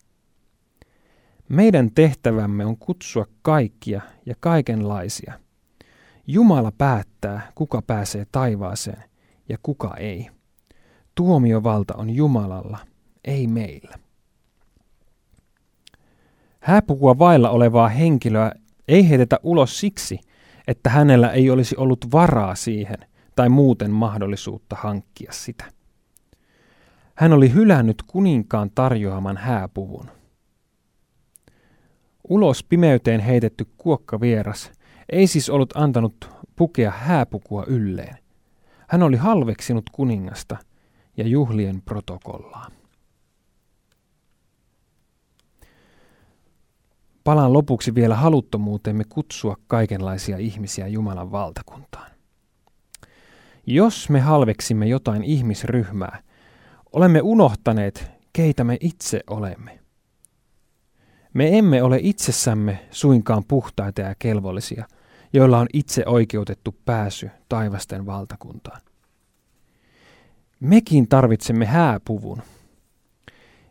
Meidän 1.49 1.91
tehtävämme 1.95 2.65
on 2.65 2.77
kutsua 2.77 3.27
kaikkia 3.43 4.01
ja 4.27 4.35
kaikenlaisia. 4.41 5.33
Jumala 6.27 6.73
päättää, 6.79 7.53
kuka 7.55 7.83
pääsee 7.83 8.27
taivaaseen 8.33 9.05
ja 9.49 9.59
kuka 9.63 9.97
ei. 9.97 10.29
Tuomiovalta 11.15 11.95
on 11.97 12.11
Jumalalla, 12.11 12.79
ei 13.25 13.47
meillä. 13.47 13.99
Hääpukua 16.61 17.19
vailla 17.19 17.51
olevaa 17.51 17.89
henkilöä 17.89 18.53
ei 18.89 19.09
heitetä 19.09 19.39
ulos 19.43 19.81
siksi, 19.81 20.21
että 20.69 20.91
hänellä 20.91 21.31
ei 21.31 21.51
olisi 21.51 21.77
ollut 21.77 22.13
varaa 22.13 22.55
siihen 22.55 22.99
tai 23.37 23.49
muuten 23.49 23.91
mahdollisuutta 23.91 24.77
hankkia 24.77 25.33
sitä. 25.33 25.65
Hän 27.15 27.33
oli 27.33 27.53
hylännyt 27.53 28.03
kuninkaan 28.07 28.71
tarjoaman 28.75 29.37
hääpuvun. 29.37 30.11
Ulos 32.29 32.65
pimeyteen 32.65 33.21
heitetty 33.21 33.67
kuokka 33.79 34.21
vieras 34.21 34.73
ei 35.09 35.27
siis 35.27 35.51
ollut 35.51 35.77
antanut 35.77 36.31
pukea 36.57 36.91
hääpukua 36.91 37.65
ylleen. 37.67 38.19
Hän 38.89 39.03
oli 39.03 39.17
halveksinut 39.17 39.91
kuningasta 39.93 40.57
ja 41.17 41.27
juhlien 41.29 41.83
protokollaa. 41.83 42.67
Palaan 47.25 47.53
lopuksi 47.53 47.95
vielä 47.95 48.17
haluttomuuteemme 48.17 49.05
kutsua 49.05 49.57
kaikenlaisia 49.67 50.39
ihmisiä 50.39 50.87
Jumalan 50.87 51.33
valtakuntaan. 51.33 52.12
Jos 53.67 54.11
me 54.11 54.21
halveksimme 54.21 54.87
jotain 54.87 55.25
ihmisryhmää, 55.25 56.23
olemme 56.93 57.21
unohtaneet, 57.23 58.11
keitä 58.33 58.65
me 58.65 58.77
itse 58.81 59.21
olemme. 59.31 59.79
Me 61.35 61.59
emme 61.59 61.83
ole 61.83 61.99
itsessämme 62.03 62.89
suinkaan 62.91 63.45
puhtaita 63.49 64.01
ja 64.01 64.15
kelvollisia, 64.19 64.87
joilla 65.33 65.59
on 65.59 65.67
itse 65.73 66.03
oikeutettu 66.07 66.75
pääsy 66.85 67.31
taivasten 67.49 68.07
valtakuntaan. 68.07 68.81
Mekin 70.61 71.09
tarvitsemme 71.09 71.67
hääpuvun. 71.67 72.43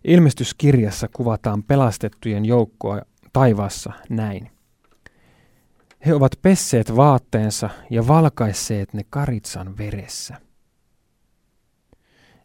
Ilmestyskirjassa 0.04 1.08
kuvataan 1.08 1.64
pelastettujen 1.64 2.46
joukkoa 2.46 3.02
taivaassa 3.34 3.94
näin. 4.10 4.51
He 6.06 6.14
ovat 6.14 6.32
pesseet 6.42 6.96
vaatteensa 6.96 7.70
ja 7.90 8.08
valkaisseet 8.08 8.94
ne 8.94 9.02
karitsan 9.10 9.78
veressä. 9.78 10.42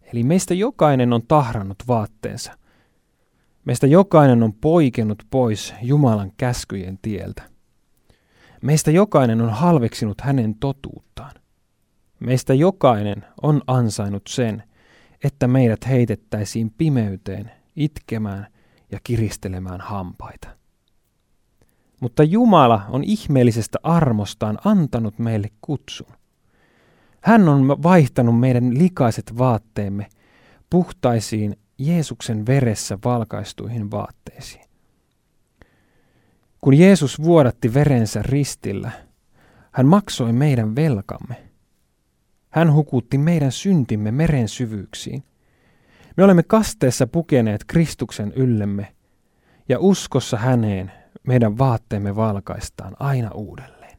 Eli 0.02 0.22
meistä 0.22 0.54
jokainen 0.54 1.12
on 1.12 1.22
tahrannut 1.28 1.78
vaatteensa. 1.88 2.58
Meistä 3.64 3.86
jokainen 3.86 4.42
on 4.42 4.54
poikennut 4.54 5.22
pois 5.30 5.75
Jumalan 5.82 6.32
käskyjen 6.36 6.98
tieltä. 7.02 7.42
Meistä 8.62 8.90
jokainen 8.90 9.40
on 9.40 9.50
halveksinut 9.50 10.20
hänen 10.20 10.54
totuuttaan. 10.54 11.32
Meistä 12.20 12.54
jokainen 12.54 13.25
on 13.42 13.62
ansainnut 13.66 14.26
sen, 14.28 14.62
että 15.25 15.48
meidät 15.48 15.88
heitettäisiin 15.88 16.70
pimeyteen 16.78 17.50
itkemään 17.76 18.46
ja 18.92 18.98
kiristelemään 19.04 19.80
hampaita. 19.80 20.48
Mutta 22.00 22.23
Jumala 22.23 22.87
on 22.88 23.05
ihmeellisestä 23.05 23.79
armostaan 23.83 24.59
antanut 24.65 25.19
meille 25.19 25.49
kutsun. 25.61 26.12
Hän 27.21 27.49
on 27.49 27.69
vaihtanut 27.69 28.41
meidän 28.41 28.79
likaiset 28.79 29.38
vaatteemme 29.38 30.07
puhtaisiin 30.71 31.57
Jeesuksen 31.79 32.47
veressä 32.47 32.99
valkaistuihin 33.05 33.91
vaatteisiin. 33.91 34.65
Kun 36.61 36.75
Jeesus 36.75 37.23
vuodatti 37.23 37.75
verensä 37.75 38.23
ristillä, 38.23 38.91
hän 39.73 39.87
maksoi 39.87 40.33
meidän 40.33 40.76
velkamme. 40.76 41.37
Hän 42.50 42.73
hukutti 42.73 43.19
meidän 43.19 43.53
syntimme 43.53 44.11
meren 44.11 44.49
syvyyksiin. 44.49 45.23
Me 46.17 46.25
olemme 46.25 46.43
kasteessa 46.43 47.07
pukeneet 47.07 47.65
Kristuksen 47.65 48.33
yllemme, 48.37 48.95
ja 49.69 49.79
uskossa 49.79 50.37
häneen 50.37 50.93
meidän 51.26 51.59
vaatteemme 51.59 52.16
valkaistaan 52.16 52.97
aina 52.99 53.30
uudelleen. 53.35 53.99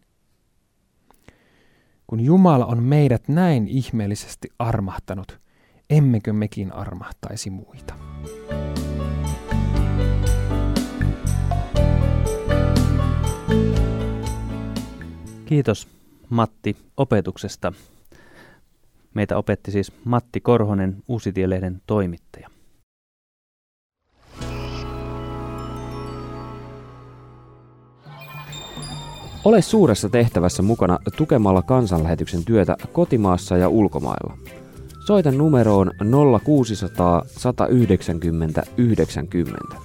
Kun 2.07 2.19
Jumala 2.19 2.65
on 2.65 2.83
meidät 2.83 3.27
näin 3.27 3.67
ihmeellisesti 3.67 4.49
armahtanut, 4.59 5.39
emmekö 5.89 6.33
mekin 6.33 6.73
armahtaisi 6.73 7.49
muita? 7.49 7.93
Kiitos 15.45 15.87
Matti 16.29 16.77
opetuksesta. 16.97 17.73
Meitä 19.13 19.37
opetti 19.37 19.71
siis 19.71 19.91
Matti 20.05 20.41
Korhonen, 20.41 21.03
Uusitielehden 21.07 21.81
toimittaja. 21.87 22.49
Ole 29.45 29.61
suuressa 29.61 30.09
tehtävässä 30.09 30.63
mukana 30.63 30.99
tukemalla 31.17 31.61
kansanlähetyksen 31.61 32.45
työtä 32.45 32.75
kotimaassa 32.93 33.57
ja 33.57 33.69
ulkomailla. 33.69 34.37
Soita 34.99 35.31
numeroon 35.31 35.91
0600 36.43 37.21
190 37.27 38.63
90. 38.77 39.75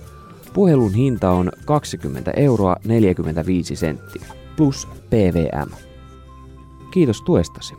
Puhelun 0.55 0.95
hinta 0.95 1.31
on 1.31 1.53
20 1.65 2.31
euroa 2.37 2.77
45 2.85 3.77
senttiä 3.77 4.27
plus 4.57 4.89
PVM. 5.11 5.71
Kiitos 6.91 7.23
tuestasi. 7.23 7.75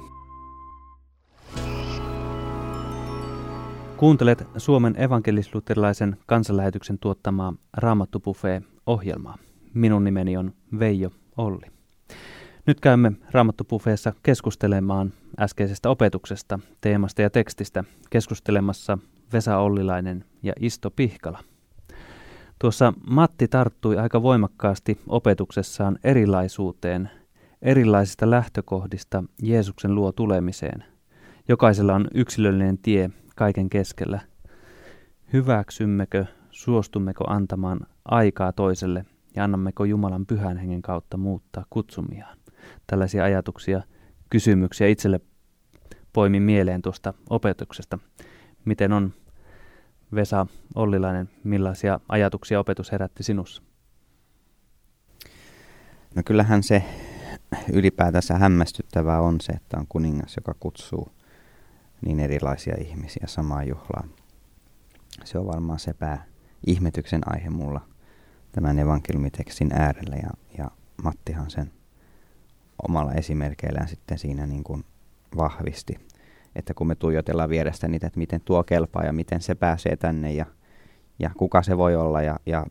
Kuuntelet 3.98 4.48
Suomen 4.58 5.02
evankelisluterilaisen 5.02 6.18
kansanlähetyksen 6.26 7.00
tuottamaa 7.00 7.54
Raamattu 7.78 8.22
ohjelmaa 8.86 9.38
Minun 9.74 10.04
nimeni 10.04 10.38
on 10.38 10.54
Veijo 10.80 11.12
Olli. 11.38 11.66
Nyt 12.68 12.80
käymme 12.80 13.12
Raamattopuffeessa 13.32 14.14
keskustelemaan 14.24 15.14
äskeisestä 15.40 15.90
opetuksesta, 15.90 16.60
teemasta 16.82 17.22
ja 17.22 17.30
tekstistä, 17.30 17.84
keskustelemassa 18.10 18.98
Vesa 19.34 19.58
Ollilainen 19.58 20.26
ja 20.44 20.54
Isto 20.60 20.92
Pihkala. 20.92 21.40
Tuossa 22.60 22.94
Matti 23.08 23.48
tarttui 23.48 23.98
aika 23.98 24.22
voimakkaasti 24.22 25.00
opetuksessaan 25.08 26.00
erilaisuuteen, 26.04 27.10
erilaisista 27.62 28.30
lähtökohdista 28.30 29.24
Jeesuksen 29.42 29.96
luo 29.96 30.12
tulemiseen. 30.12 30.84
Jokaisella 31.48 31.96
on 31.96 32.08
yksilöllinen 32.14 32.78
tie 32.78 33.10
kaiken 33.36 33.70
keskellä. 33.70 34.20
Hyväksymmekö, 35.34 36.26
suostummeko 36.52 37.24
antamaan 37.28 37.80
aikaa 38.06 38.52
toiselle 38.52 39.06
ja 39.36 39.44
annammeko 39.44 39.86
Jumalan 39.86 40.26
pyhän 40.26 40.58
hengen 40.58 40.82
kautta 40.82 41.18
muuttaa 41.18 41.66
kutsumiaan. 41.70 42.38
Tällaisia 42.88 43.24
ajatuksia, 43.24 43.82
kysymyksiä 44.30 44.88
itselle 44.88 45.20
poimin 46.14 46.44
mieleen 46.44 46.82
tuosta 46.82 47.14
opetuksesta. 47.30 48.00
Miten 48.66 48.94
on 48.94 49.14
Vesa 50.16 50.48
Ollilainen, 50.76 51.30
millaisia 51.44 52.00
ajatuksia 52.10 52.60
opetus 52.60 52.92
herätti 52.92 53.24
sinussa? 53.24 53.64
No 56.16 56.22
kyllähän 56.26 56.64
se 56.64 56.84
ylipäätänsä 57.74 58.38
hämmästyttävää 58.38 59.22
on 59.22 59.42
se, 59.42 59.52
että 59.54 59.78
on 59.78 59.86
kuningas, 59.90 60.36
joka 60.36 60.56
kutsuu 60.60 61.12
niin 62.06 62.20
erilaisia 62.20 62.76
ihmisiä 62.80 63.24
samaan 63.28 63.68
juhlaan. 63.68 64.10
Se 65.24 65.38
on 65.40 65.48
varmaan 65.48 65.80
se 65.80 65.94
pää 65.94 66.26
ihmetyksen 66.68 67.22
aihe 67.26 67.50
mulla 67.50 67.93
tämän 68.54 68.80
evankeliumitekstin 68.80 69.70
äärellä 69.74 70.16
ja, 70.16 70.30
ja 70.58 70.72
Mattihan 71.04 71.50
sen 71.50 71.72
omalla 72.88 73.14
esimerkkeillään 73.14 73.88
sitten 73.88 74.18
siinä 74.18 74.48
niin 74.48 74.64
kuin 74.64 74.84
vahvisti. 75.38 75.96
Että 76.56 76.74
kun 76.74 76.88
me 76.88 76.96
tuijotellaan 76.96 77.50
vierestä 77.50 77.88
niitä, 77.88 78.08
että 78.08 78.20
miten 78.20 78.42
tuo 78.42 78.64
kelpaa 78.64 79.04
ja 79.04 79.14
miten 79.14 79.42
se 79.42 79.56
pääsee 79.56 79.96
tänne 79.98 80.34
ja, 80.34 80.46
ja 81.20 81.32
kuka 81.38 81.64
se 81.64 81.78
voi 81.78 81.96
olla 81.96 82.22
ja, 82.22 82.40
ja 82.46 82.66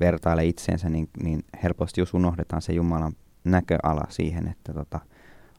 vertaile 0.00 0.44
itseensä, 0.44 0.88
niin, 0.88 1.08
niin 1.22 1.44
helposti 1.62 2.00
jos 2.00 2.14
unohdetaan 2.14 2.62
se 2.62 2.72
Jumalan 2.72 3.12
näköala 3.44 4.04
siihen, 4.08 4.48
että 4.48 4.72
tota, 4.72 5.00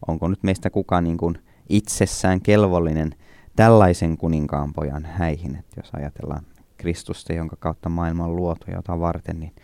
onko 0.08 0.28
nyt 0.28 0.43
meistä 0.43 0.69
kukaan 0.69 1.04
niin 1.04 1.17
kuin 1.17 1.38
itsessään 1.69 2.41
kelvollinen 2.41 3.15
tällaisen 3.56 4.17
kuninkaan 4.17 4.74
pojan 4.74 5.06
häihin. 5.06 5.56
Että 5.56 5.80
jos 5.80 5.89
ajatellaan 5.93 6.45
Kristusta, 6.81 7.33
jonka 7.33 7.55
kautta 7.55 7.89
maailma 7.89 8.25
on 8.25 8.35
luotu 8.35 8.65
jota 8.71 8.99
varten, 8.99 9.39
niin, 9.39 9.55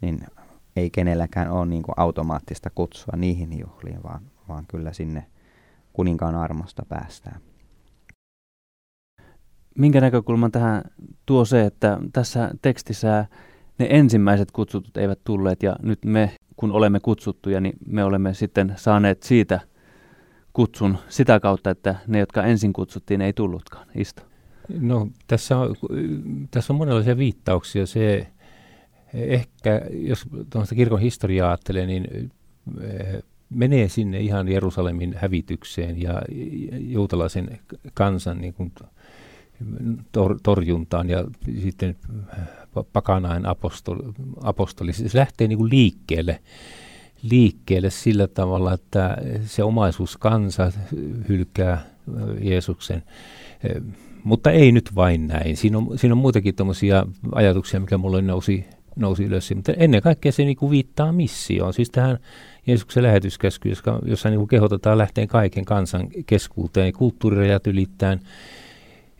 niin 0.00 0.20
ei 0.76 0.90
kenelläkään 0.90 1.50
ole 1.50 1.66
niin 1.66 1.82
kuin 1.82 1.94
automaattista 1.96 2.70
kutsua 2.74 3.14
niihin 3.16 3.58
juhliin, 3.58 4.02
vaan, 4.02 4.22
vaan 4.48 4.64
kyllä 4.68 4.92
sinne 4.92 5.26
kuninkaan 5.92 6.34
armosta 6.34 6.82
päästään. 6.88 7.40
Minkä 9.78 10.00
näkökulman 10.00 10.52
tähän 10.52 10.82
tuo 11.26 11.44
se, 11.44 11.64
että 11.64 11.98
tässä 12.12 12.50
tekstissä 12.62 13.26
ne 13.78 13.86
ensimmäiset 13.90 14.50
kutsutut 14.50 14.96
eivät 14.96 15.18
tulleet 15.24 15.62
ja 15.62 15.76
nyt 15.82 16.04
me, 16.04 16.36
kun 16.56 16.72
olemme 16.72 17.00
kutsuttuja, 17.00 17.60
niin 17.60 17.74
me 17.86 18.04
olemme 18.04 18.34
sitten 18.34 18.74
saaneet 18.76 19.22
siitä 19.22 19.60
kutsun 20.52 20.98
sitä 21.08 21.40
kautta, 21.40 21.70
että 21.70 21.94
ne, 22.06 22.18
jotka 22.18 22.42
ensin 22.42 22.72
kutsuttiin, 22.72 23.20
ei 23.20 23.32
tullutkaan. 23.32 23.86
Isto. 23.94 24.31
No 24.68 25.08
tässä 25.26 25.58
on, 25.58 25.76
tässä 26.50 26.72
on 26.72 26.76
monenlaisia 26.76 27.16
viittauksia. 27.16 27.86
Se 27.86 28.26
ehkä, 29.14 29.80
jos 29.90 30.24
tuosta 30.50 30.74
kirkon 30.74 31.00
historiaa 31.00 31.48
ajattelee, 31.48 31.86
niin 31.86 32.30
eh, 32.80 33.22
menee 33.50 33.88
sinne 33.88 34.20
ihan 34.20 34.48
Jerusalemin 34.48 35.14
hävitykseen 35.18 36.02
ja 36.02 36.22
juutalaisen 36.78 37.58
kansan 37.94 38.40
niin 38.40 38.54
kuin 38.54 38.72
tor, 40.12 40.38
torjuntaan 40.42 41.10
ja 41.10 41.24
sitten 41.62 41.96
pakanain 42.92 43.46
apostoli, 43.46 44.02
apostoli. 44.42 44.92
Se 44.92 45.18
lähtee 45.18 45.48
niin 45.48 45.58
kuin 45.58 45.70
liikkeelle, 45.70 46.40
liikkeelle 47.22 47.90
sillä 47.90 48.26
tavalla, 48.26 48.72
että 48.72 49.16
se 49.46 49.62
omaisuus 49.62 50.16
kansa 50.16 50.72
hylkää 51.28 51.86
Jeesuksen 52.40 53.02
eh, 53.64 53.82
mutta 54.24 54.50
ei 54.50 54.72
nyt 54.72 54.90
vain 54.94 55.26
näin. 55.26 55.56
Siinä 55.56 55.78
on, 55.78 55.98
siinä 55.98 56.14
on 56.14 56.18
muitakin 56.18 56.54
tämmöisiä 56.54 57.06
ajatuksia, 57.34 57.80
mikä 57.80 57.98
mulle 57.98 58.22
nousi, 58.22 58.64
nousi 58.96 59.24
ylös. 59.24 59.54
Mutta 59.54 59.72
ennen 59.72 60.02
kaikkea 60.02 60.32
se 60.32 60.44
niinku 60.44 60.70
viittaa 60.70 61.12
missioon, 61.12 61.72
siis 61.72 61.90
tähän 61.90 62.18
Jeesuksen 62.66 63.02
lähetyskäsky, 63.02 63.68
jossa, 63.68 63.98
jossa 64.04 64.28
niin 64.28 64.38
kuin 64.38 64.48
kehotetaan 64.48 64.98
lähteen 64.98 65.28
kaiken 65.28 65.64
kansan 65.64 66.08
keskuuteen, 66.26 66.92
kulttuurirajat 66.92 67.66
ylittäen. 67.66 68.20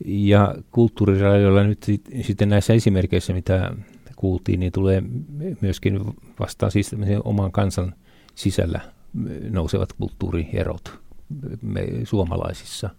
Ja 0.05 0.55
kulttuurirajoilla 0.71 1.65
nyt 1.65 1.87
sitten 2.23 2.49
näissä 2.49 2.73
esimerkkeissä, 2.73 3.33
mitä 3.33 3.75
kuultiin, 4.17 4.61
niin 4.61 4.73
tulee 4.73 5.03
myöskin 5.61 6.01
vastaan 6.41 6.73
siis 6.73 6.91
oman 7.25 7.53
kansan 7.53 7.95
sisällä 8.35 8.81
nousevat 9.51 9.93
kulttuurierot 9.93 10.99
me 11.63 11.87
suomalaisissa. 12.05 12.91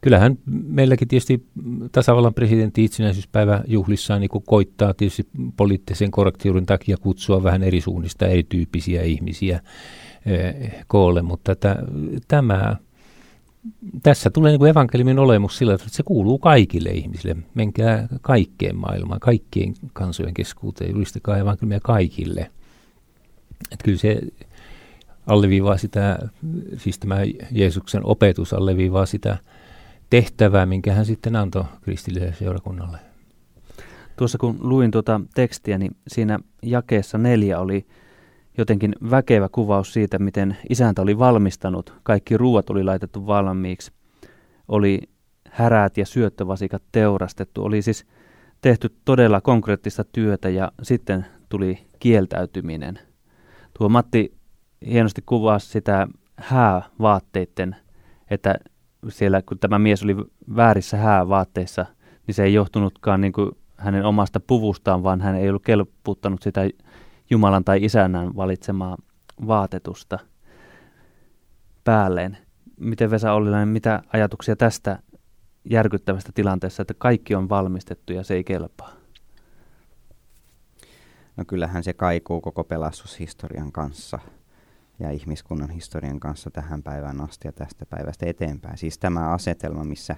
Kyllähän 0.00 0.38
meilläkin 0.46 1.08
tietysti 1.08 1.46
tasavallan 1.92 2.34
presidentti 2.34 2.84
itsenäisyyspäivä 2.84 3.62
juhlissaan 3.66 4.20
niin 4.20 4.42
koittaa 4.46 4.94
tietysti 4.94 5.26
poliittisen 5.56 6.10
korrektiuden 6.10 6.66
takia 6.66 6.96
kutsua 6.96 7.42
vähän 7.42 7.62
eri 7.62 7.80
suunnista 7.80 8.26
erityyppisiä 8.26 9.02
ihmisiä 9.02 9.60
eh, 10.26 10.84
koolle, 10.86 11.22
mutta 11.22 11.56
tämä 12.28 12.76
tässä 14.02 14.30
tulee 14.30 14.50
niin 14.52 14.58
kuin 14.58 14.70
evankeliumin 14.70 15.18
olemus 15.18 15.58
sillä, 15.58 15.74
että 15.74 15.86
se 15.90 16.02
kuuluu 16.02 16.38
kaikille 16.38 16.90
ihmisille. 16.90 17.36
Menkää 17.54 18.08
kaikkeen 18.20 18.76
maailmaan, 18.76 19.20
kaikkien 19.20 19.74
kansojen 19.92 20.34
keskuuteen, 20.34 20.90
julistakaa 20.90 21.38
evankeliumia 21.38 21.80
kaikille. 21.82 22.50
Että 23.72 23.84
kyllä 23.84 23.98
se 23.98 24.20
alleviivaa 25.26 25.76
sitä, 25.76 26.18
siis 26.76 26.98
tämä 26.98 27.16
Jeesuksen 27.50 28.04
opetus 28.04 28.52
alleviivaa 28.52 29.06
sitä 29.06 29.38
tehtävää, 30.10 30.66
minkä 30.66 30.92
hän 30.92 31.06
sitten 31.06 31.36
antoi 31.36 31.64
kristilliselle 31.80 32.34
seurakunnalle. 32.34 32.98
Tuossa 34.16 34.38
kun 34.38 34.56
luin 34.60 34.90
tuota 34.90 35.20
tekstiä, 35.34 35.78
niin 35.78 35.96
siinä 36.08 36.38
jakeessa 36.62 37.18
neljä 37.18 37.60
oli 37.60 37.86
jotenkin 38.58 38.92
väkevä 39.10 39.48
kuvaus 39.48 39.92
siitä, 39.92 40.18
miten 40.18 40.56
isäntä 40.68 41.02
oli 41.02 41.18
valmistanut. 41.18 41.94
Kaikki 42.02 42.36
ruuat 42.36 42.70
oli 42.70 42.84
laitettu 42.84 43.26
valmiiksi. 43.26 43.92
Oli 44.68 45.00
häräät 45.50 45.98
ja 45.98 46.06
syöttövasikat 46.06 46.82
teurastettu. 46.92 47.64
Oli 47.64 47.82
siis 47.82 48.06
tehty 48.60 48.96
todella 49.04 49.40
konkreettista 49.40 50.04
työtä 50.04 50.48
ja 50.48 50.72
sitten 50.82 51.26
tuli 51.48 51.78
kieltäytyminen. 51.98 52.98
Tuo 53.78 53.88
Matti 53.88 54.34
hienosti 54.86 55.22
kuvasi 55.26 55.68
sitä 55.68 56.08
häävaatteiden, 56.36 57.76
että 58.30 58.54
siellä 59.08 59.42
kun 59.42 59.58
tämä 59.58 59.78
mies 59.78 60.02
oli 60.02 60.16
väärissä 60.56 60.96
häävaatteissa, 60.96 61.86
niin 62.26 62.34
se 62.34 62.44
ei 62.44 62.54
johtunutkaan 62.54 63.20
niin 63.20 63.32
kuin 63.32 63.50
hänen 63.76 64.04
omasta 64.04 64.40
puvustaan, 64.40 65.02
vaan 65.02 65.20
hän 65.20 65.34
ei 65.34 65.48
ollut 65.48 65.64
kelputtanut 65.64 66.42
sitä 66.42 66.60
Jumalan 67.30 67.64
tai 67.64 67.84
isännän 67.84 68.36
valitsemaa 68.36 68.96
vaatetusta 69.46 70.18
päälleen. 71.84 72.38
Miten 72.80 73.10
Vesa 73.10 73.32
Ollilainen, 73.32 73.68
mitä 73.68 74.02
ajatuksia 74.12 74.56
tästä 74.56 74.98
järkyttävästä 75.64 76.32
tilanteessa, 76.34 76.82
että 76.82 76.94
kaikki 76.98 77.34
on 77.34 77.48
valmistettu 77.48 78.12
ja 78.12 78.24
se 78.24 78.34
ei 78.34 78.44
kelpaa? 78.44 78.92
No 81.36 81.44
kyllähän 81.46 81.84
se 81.84 81.92
kaikuu 81.92 82.40
koko 82.40 82.64
pelastushistorian 82.64 83.72
kanssa 83.72 84.18
ja 85.00 85.10
ihmiskunnan 85.10 85.70
historian 85.70 86.20
kanssa 86.20 86.50
tähän 86.50 86.82
päivään 86.82 87.20
asti 87.20 87.48
ja 87.48 87.52
tästä 87.52 87.86
päivästä 87.86 88.26
eteenpäin. 88.26 88.78
Siis 88.78 88.98
tämä 88.98 89.30
asetelma, 89.30 89.84
missä, 89.84 90.16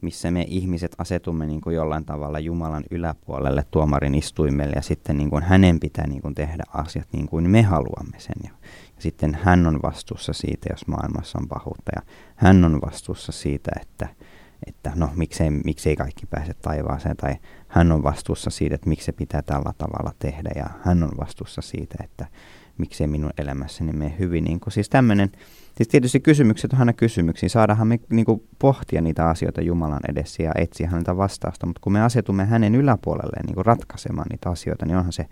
missä 0.00 0.30
me 0.30 0.44
ihmiset 0.48 0.94
asetumme 0.98 1.46
niin 1.46 1.60
kuin 1.60 1.76
jollain 1.76 2.04
tavalla 2.04 2.38
Jumalan 2.38 2.84
yläpuolelle 2.90 3.64
tuomarin 3.70 4.14
istuimelle 4.14 4.72
ja 4.76 4.82
sitten 4.82 5.16
niin 5.16 5.30
kuin 5.30 5.42
hänen 5.42 5.80
pitää 5.80 6.06
niin 6.06 6.22
kuin 6.22 6.34
tehdä 6.34 6.64
asiat 6.74 7.08
niin 7.12 7.28
kuin 7.28 7.50
me 7.50 7.62
haluamme 7.62 8.18
sen. 8.18 8.36
Ja, 8.44 8.50
ja 8.96 9.02
sitten 9.02 9.38
hän 9.42 9.66
on 9.66 9.80
vastuussa 9.82 10.32
siitä, 10.32 10.66
jos 10.70 10.86
maailmassa 10.86 11.38
on 11.38 11.48
pahuutta 11.48 11.92
ja 11.96 12.02
hän 12.36 12.64
on 12.64 12.80
vastuussa 12.86 13.32
siitä, 13.32 13.70
että, 13.80 14.08
että 14.66 14.92
no 14.94 15.10
miksei, 15.16 15.50
miksei 15.50 15.96
kaikki 15.96 16.26
pääse 16.26 16.54
taivaaseen 16.54 17.16
tai 17.16 17.34
hän 17.68 17.92
on 17.92 18.02
vastuussa 18.02 18.50
siitä, 18.50 18.74
että 18.74 18.88
miksi 18.88 19.06
se 19.06 19.12
pitää 19.12 19.42
tällä 19.42 19.72
tavalla 19.78 20.12
tehdä 20.18 20.50
ja 20.56 20.66
hän 20.84 21.02
on 21.02 21.10
vastuussa 21.20 21.62
siitä, 21.62 22.04
että 22.04 22.26
miksei 22.78 23.06
minun 23.06 23.30
elämässäni 23.38 23.92
mene 23.92 24.14
hyvin. 24.18 24.44
Niin 24.44 24.60
kuin, 24.60 24.72
siis 24.72 24.88
tämmöinen, 24.88 25.30
siis 25.76 25.88
tietysti 25.88 26.20
kysymykset 26.20 26.72
on 26.72 26.78
aina 26.78 26.92
kysymyksiä, 26.92 27.48
saadaanhan 27.48 27.88
me 27.88 28.00
niin 28.10 28.26
kuin, 28.26 28.42
pohtia 28.58 29.00
niitä 29.00 29.28
asioita 29.28 29.62
Jumalan 29.62 30.00
edessä 30.08 30.42
ja 30.42 30.52
etsiä 30.54 30.88
häneltä 30.88 31.16
vastausta, 31.16 31.66
mutta 31.66 31.80
kun 31.80 31.92
me 31.92 32.02
asetumme 32.02 32.44
hänen 32.44 32.74
yläpuolelleen 32.74 33.46
niin 33.46 33.54
kuin 33.54 33.66
ratkaisemaan 33.66 34.26
niitä 34.30 34.50
asioita, 34.50 34.86
niin 34.86 34.96
onhan 34.96 35.12
se 35.12 35.26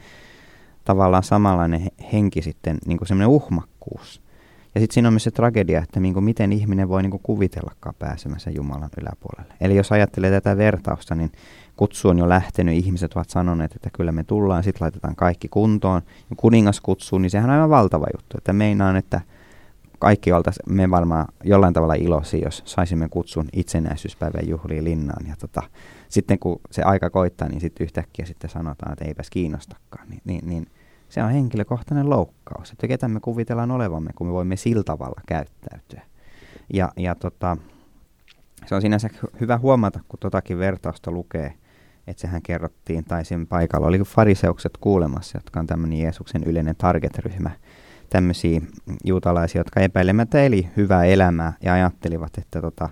tavallaan 0.85 1.23
samanlainen 1.23 1.89
henki 2.13 2.43
sitten, 2.43 2.79
niin 2.87 2.99
kuin 2.99 3.09
semmoinen 3.09 3.29
uhmakkuus. 3.29 4.23
Ja 4.75 4.81
sitten 4.81 4.95
siinä 4.95 5.09
on 5.09 5.13
myös 5.13 5.25
se 5.25 5.31
tragedia, 5.31 5.83
että 5.83 6.01
niin 6.01 6.15
kuin 6.15 6.25
miten 6.25 6.53
ihminen 6.53 6.89
voi 6.89 7.03
niin 7.03 7.11
kuin 7.11 7.23
kuvitellakaan 7.23 7.95
pääsemässä 7.99 8.51
Jumalan 8.51 8.91
yläpuolelle. 9.01 9.55
Eli 9.61 9.77
jos 9.77 9.93
ajattelee 9.93 10.31
tätä 10.31 10.57
vertausta, 10.57 11.15
niin 11.15 11.33
kutsu 11.81 12.09
on 12.09 12.19
jo 12.19 12.29
lähtenyt, 12.29 12.75
ihmiset 12.75 13.13
ovat 13.13 13.31
sanoneet, 13.31 13.77
että 13.77 13.91
kyllä 13.93 14.13
me 14.13 14.25
tullaan, 14.25 14.65
sitten 14.65 14.85
laitetaan 14.85 15.17
kaikki 15.17 15.49
kuntoon. 15.49 16.03
Ja 16.31 16.37
kuningas 16.37 16.81
kutsuu, 16.81 17.19
niin 17.19 17.31
sehän 17.31 17.51
on 17.51 17.55
aivan 17.55 17.71
valtava 17.71 18.07
juttu. 18.17 18.39
Että 18.39 18.53
meinaan, 18.53 18.97
että 18.97 19.21
kaikki 19.99 20.33
oltaisiin 20.33 20.75
me 20.75 20.91
varmaan 20.91 21.29
jollain 21.45 21.75
tavalla 21.75 21.95
iloisia, 21.95 22.45
jos 22.45 22.63
saisimme 22.65 23.09
kutsun 23.09 23.49
itsenäisyyspäivän 23.53 24.49
juhliin 24.49 24.85
linnaan. 24.85 25.27
Ja 25.29 25.37
tota, 25.37 25.63
sitten 26.09 26.39
kun 26.39 26.61
se 26.71 26.83
aika 26.83 27.11
koittaa, 27.11 27.49
niin 27.49 27.61
sitten 27.61 27.85
yhtäkkiä 27.85 28.27
sitten 28.27 28.51
sanotaan, 28.51 28.93
että 28.93 29.05
eipäs 29.05 29.31
kiinnostakaan. 29.31 30.09
Niin, 30.09 30.21
niin, 30.25 30.49
niin 30.49 30.67
se 31.09 31.23
on 31.23 31.31
henkilökohtainen 31.31 32.11
loukkaus. 32.11 32.71
Että 32.71 32.89
ketä 32.89 33.09
me 33.09 33.21
kuvitellaan 33.21 33.71
olevamme, 33.71 34.11
kun 34.15 34.27
me 34.27 34.33
voimme 34.33 34.57
sillä 34.57 34.83
tavalla 34.83 35.21
käyttäytyä. 35.27 36.03
Ja, 36.73 36.93
ja 36.97 37.15
tota, 37.15 37.57
se 38.67 38.75
on 38.75 38.83
sinänsä 38.83 39.11
hyvä 39.41 39.59
huomata, 39.59 40.01
kun 40.09 40.19
totakin 40.19 40.59
vertausta 40.59 41.11
lukee, 41.11 41.55
että 42.11 42.21
sehän 42.21 42.43
kerrottiin, 42.43 43.05
tai 43.05 43.25
siinä 43.25 43.47
paikalla 43.49 43.87
oli 43.87 43.99
fariseukset 43.99 44.73
kuulemassa, 44.81 45.37
jotka 45.39 45.61
on 45.61 45.67
tämmöinen 45.67 45.99
Jeesuksen 45.99 46.45
yleinen 46.45 46.77
target-ryhmä, 46.77 47.51
tämmöisiä 48.11 48.61
juutalaisia, 49.05 49.61
jotka 49.61 49.81
epäilemättä 49.81 50.43
eli 50.43 50.69
hyvää 50.77 51.05
elämää 51.05 51.53
ja 51.63 51.73
ajattelivat, 51.73 52.39
että 52.39 52.61
tota, 52.61 52.89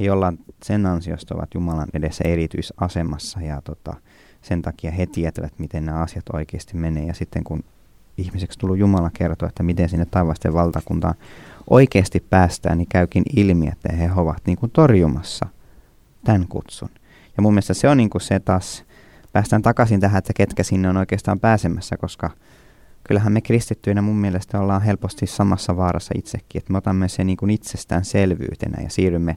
he 0.00 0.04
jollain 0.04 0.38
sen 0.62 0.86
ansiosta 0.86 1.34
ovat 1.34 1.54
Jumalan 1.54 1.88
edessä 1.94 2.24
erityisasemassa 2.26 3.40
ja 3.40 3.62
tota, 3.64 3.94
sen 4.42 4.62
takia 4.62 4.90
he 4.90 5.06
tietävät, 5.06 5.52
miten 5.58 5.86
nämä 5.86 5.98
asiat 5.98 6.24
oikeasti 6.32 6.76
menee. 6.76 7.04
Ja 7.04 7.14
sitten 7.14 7.44
kun 7.44 7.64
ihmiseksi 8.18 8.58
tullut 8.58 8.78
Jumala 8.78 9.10
kertoa, 9.14 9.48
että 9.48 9.62
miten 9.62 9.88
sinne 9.88 10.06
taivasten 10.10 10.54
valtakuntaan 10.54 11.14
oikeasti 11.70 12.26
päästään, 12.30 12.78
niin 12.78 12.88
käykin 12.88 13.22
ilmi, 13.36 13.68
että 13.68 13.92
he 13.92 14.10
ovat 14.16 14.42
niin 14.46 14.58
kuin 14.58 14.72
torjumassa 14.72 15.46
tämän 16.24 16.48
kutsun. 16.48 16.88
Ja 17.38 17.42
mun 17.42 17.52
mielestä 17.52 17.74
se 17.74 17.88
on 17.88 17.96
niin 17.96 18.10
kuin 18.10 18.22
se 18.22 18.40
taas, 18.40 18.84
päästään 19.32 19.62
takaisin 19.62 20.00
tähän, 20.00 20.18
että 20.18 20.32
ketkä 20.32 20.62
sinne 20.62 20.88
on 20.88 20.96
oikeastaan 20.96 21.40
pääsemässä, 21.40 21.96
koska 21.96 22.30
kyllähän 23.04 23.32
me 23.32 23.40
kristittyinä 23.40 24.02
mun 24.02 24.16
mielestä 24.16 24.60
ollaan 24.60 24.82
helposti 24.82 25.26
samassa 25.26 25.76
vaarassa 25.76 26.14
itsekin, 26.16 26.58
että 26.58 26.72
me 26.72 26.78
otamme 26.78 27.08
sen 27.08 27.26
niin 27.26 27.36
kuin 27.36 27.50
itsestäänselvyytenä 27.50 28.82
ja 28.82 28.90
siirrymme 28.90 29.36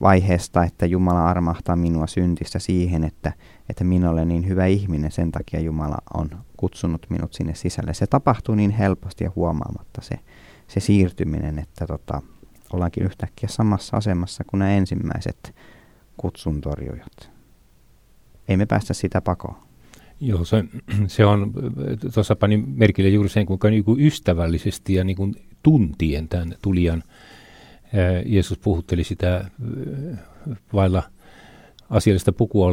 vaiheesta, 0.00 0.64
että 0.64 0.86
Jumala 0.86 1.28
armahtaa 1.28 1.76
minua 1.76 2.06
syntistä 2.06 2.58
siihen, 2.58 3.04
että, 3.04 3.32
että 3.68 3.84
minä 3.84 4.10
olen 4.10 4.28
niin 4.28 4.48
hyvä 4.48 4.66
ihminen, 4.66 5.10
sen 5.10 5.32
takia 5.32 5.60
Jumala 5.60 5.98
on 6.14 6.30
kutsunut 6.56 7.06
minut 7.10 7.34
sinne 7.34 7.54
sisälle. 7.54 7.94
Se 7.94 8.06
tapahtuu 8.06 8.54
niin 8.54 8.70
helposti 8.70 9.24
ja 9.24 9.32
huomaamatta 9.36 10.00
se, 10.00 10.18
se 10.68 10.80
siirtyminen, 10.80 11.58
että 11.58 11.86
tota, 11.86 12.22
ollaankin 12.72 13.04
yhtäkkiä 13.04 13.48
samassa 13.48 13.96
asemassa 13.96 14.44
kuin 14.44 14.58
nämä 14.58 14.70
ensimmäiset 14.70 15.54
kutsun 16.16 16.60
torjujat. 16.60 17.30
Ei 18.48 18.56
me 18.56 18.66
päästä 18.66 18.94
sitä 18.94 19.20
pakoon. 19.20 19.56
Joo, 20.20 20.44
se, 20.44 20.64
se 21.06 21.24
on, 21.24 21.52
tuossa 22.14 22.36
pani 22.36 22.56
merkille 22.56 23.10
juuri 23.10 23.28
sen, 23.28 23.46
kuinka 23.46 23.70
niin 23.70 23.84
kuin 23.84 24.00
ystävällisesti 24.00 24.94
ja 24.94 25.04
niin 25.04 25.16
kuin 25.16 25.34
tuntien 25.62 26.28
tämän 26.28 26.54
tulijan 26.62 27.02
Jeesus 28.26 28.58
puhutteli 28.58 29.04
sitä 29.04 29.50
vailla 30.72 31.02
asiallista 31.90 32.32
pukua 32.32 32.66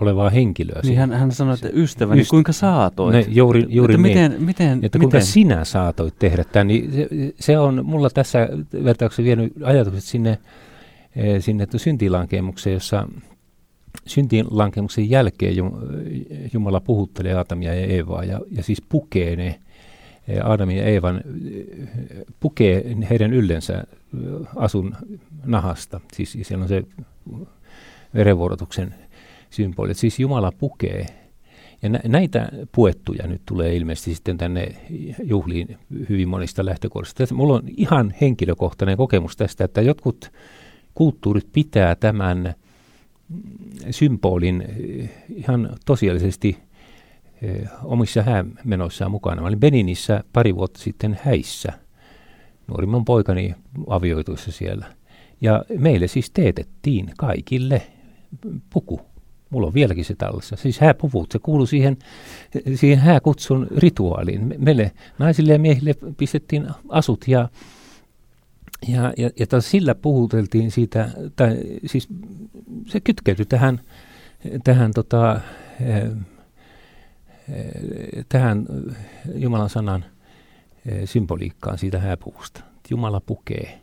olevaa 0.00 0.30
henkilöä. 0.30 0.80
Niin 0.82 0.98
hän, 0.98 1.12
hän 1.12 1.32
sanoi, 1.32 1.54
että 1.54 1.70
ystäväni, 1.72 2.22
Yst- 2.22 2.30
kuinka 2.30 2.52
saatoit? 2.52 3.12
Ne, 3.12 3.26
juuri, 3.28 3.66
juuri 3.68 3.94
että 3.94 4.02
niin. 4.02 4.16
miten, 4.16 4.42
miten, 4.42 4.80
että 4.82 4.98
kuinka 4.98 5.16
miten? 5.16 5.26
sinä 5.26 5.64
saatoit 5.64 6.18
tehdä 6.18 6.44
tämän. 6.44 6.66
Niin 6.66 6.92
se, 6.92 7.08
se 7.40 7.58
on 7.58 7.86
mulla 7.86 8.10
tässä 8.10 8.48
vertauksessa 8.84 9.22
vienyt 9.22 9.52
ajatukset 9.62 10.04
sinne 10.04 10.30
Eh, 10.30 10.38
sinne 11.40 11.66
syntilankemukseen, 11.76 12.74
jossa 12.74 13.08
syntilankemuksen 14.06 15.10
jälkeen 15.10 15.54
Jumala 16.52 16.80
puhuttelee 16.80 17.34
Adamia 17.34 17.74
ja 17.74 17.86
Eevaa 17.86 18.24
ja, 18.24 18.40
ja 18.50 18.62
siis 18.62 18.82
pukee 18.88 19.36
ne 19.36 19.60
eh, 20.28 20.40
Adamin 20.44 20.76
ja 20.76 20.84
Eevan, 20.84 21.16
eh, 21.16 22.24
pukee 22.40 22.96
heidän 23.10 23.32
yllensä 23.32 23.84
asun 24.56 24.96
nahasta. 25.44 26.00
Siis 26.12 26.38
siellä 26.42 26.62
on 26.62 26.68
se 26.68 26.82
verenvuorotuksen 28.14 28.94
symboli. 29.50 29.94
Siis 29.94 30.20
Jumala 30.20 30.52
pukee 30.52 31.06
Ja 31.82 31.88
nä- 31.88 32.00
näitä 32.06 32.48
puettuja 32.74 33.26
nyt 33.26 33.42
tulee 33.46 33.76
ilmeisesti 33.76 34.14
sitten 34.14 34.38
tänne 34.38 34.68
juhliin 35.22 35.78
hyvin 36.08 36.28
monista 36.28 36.64
lähtökohdista. 36.64 37.34
Mulla 37.34 37.54
on 37.54 37.62
ihan 37.76 38.14
henkilökohtainen 38.20 38.96
kokemus 38.96 39.36
tästä, 39.36 39.64
että 39.64 39.80
jotkut 39.80 40.32
kulttuurit 40.98 41.52
pitää 41.52 41.94
tämän 41.94 42.54
symbolin 43.90 44.64
ihan 45.28 45.76
tosiaalisesti 45.86 46.58
omissa 47.84 48.22
häämenoissaan 48.22 49.10
mukana. 49.10 49.40
Mä 49.40 49.48
olin 49.48 49.60
Beninissä 49.60 50.24
pari 50.32 50.54
vuotta 50.54 50.80
sitten 50.80 51.18
häissä, 51.22 51.72
nuorimman 52.66 53.04
poikani 53.04 53.54
avioituissa 53.86 54.52
siellä. 54.52 54.86
Ja 55.40 55.64
meille 55.78 56.08
siis 56.08 56.30
teetettiin 56.30 57.10
kaikille 57.18 57.82
puku. 58.70 59.00
Mulla 59.50 59.66
on 59.66 59.74
vieläkin 59.74 60.04
se 60.04 60.14
tallessa. 60.14 60.56
Siis 60.56 60.80
hääpuvut, 60.80 61.32
se 61.32 61.38
kuuluu 61.38 61.66
siihen, 61.66 61.96
siihen 62.74 62.98
hääkutsun 62.98 63.66
rituaaliin. 63.76 64.54
Meille 64.58 64.92
naisille 65.18 65.52
ja 65.52 65.58
miehille 65.58 65.94
pistettiin 66.16 66.66
asut 66.88 67.28
ja, 67.28 67.48
ja, 68.86 69.12
ja, 69.16 69.30
ja 69.38 69.46
taas 69.46 69.70
sillä 69.70 69.94
puhuteltiin 69.94 70.70
siitä, 70.70 71.08
tai 71.36 71.56
siis 71.86 72.08
se 72.86 73.00
kytkeytyi 73.00 73.46
tähän, 73.46 73.80
tähän, 74.64 74.92
tota, 74.92 75.40
eh, 75.80 76.02
eh, 77.48 78.24
tähän 78.28 78.66
Jumalan 79.34 79.70
sanan 79.70 80.04
eh, 80.86 81.08
symboliikkaan 81.08 81.78
siitä 81.78 81.98
hääpuvusta. 81.98 82.60
Jumala 82.90 83.20
pukee 83.20 83.80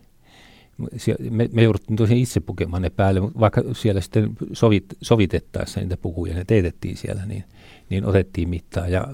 me, 1.30 1.50
me 1.54 1.64
jouduttiin 1.64 1.98
tosiaan 1.98 2.22
itse 2.22 2.40
pukemaan 2.40 2.82
ne 2.82 2.90
päälle, 2.90 3.22
vaikka 3.22 3.64
siellä 3.74 4.02
sitten 4.02 4.30
sovit, 4.54 4.86
sovitettaessa 5.02 5.80
niitä 5.80 5.98
pukuja, 5.98 6.36
ne 6.36 6.46
teetettiin 6.46 6.98
siellä, 6.98 7.26
niin, 7.26 7.44
niin 7.90 8.06
otettiin 8.06 8.50
mittaa. 8.50 8.88
Ja, 8.88 9.08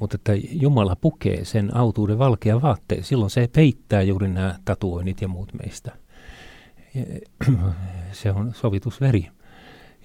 mutta 0.00 0.14
että 0.14 0.32
Jumala 0.50 0.96
pukee 0.96 1.44
sen 1.44 1.76
autuuden 1.76 2.18
valkea 2.18 2.62
vaatteen, 2.62 3.04
silloin 3.04 3.30
se 3.30 3.48
peittää 3.52 4.02
juuri 4.02 4.28
nämä 4.28 4.58
tatuoinnit 4.64 5.22
ja 5.22 5.28
muut 5.28 5.54
meistä. 5.54 5.92
Se 8.12 8.32
on 8.32 8.54
sovitusveri. 8.54 9.28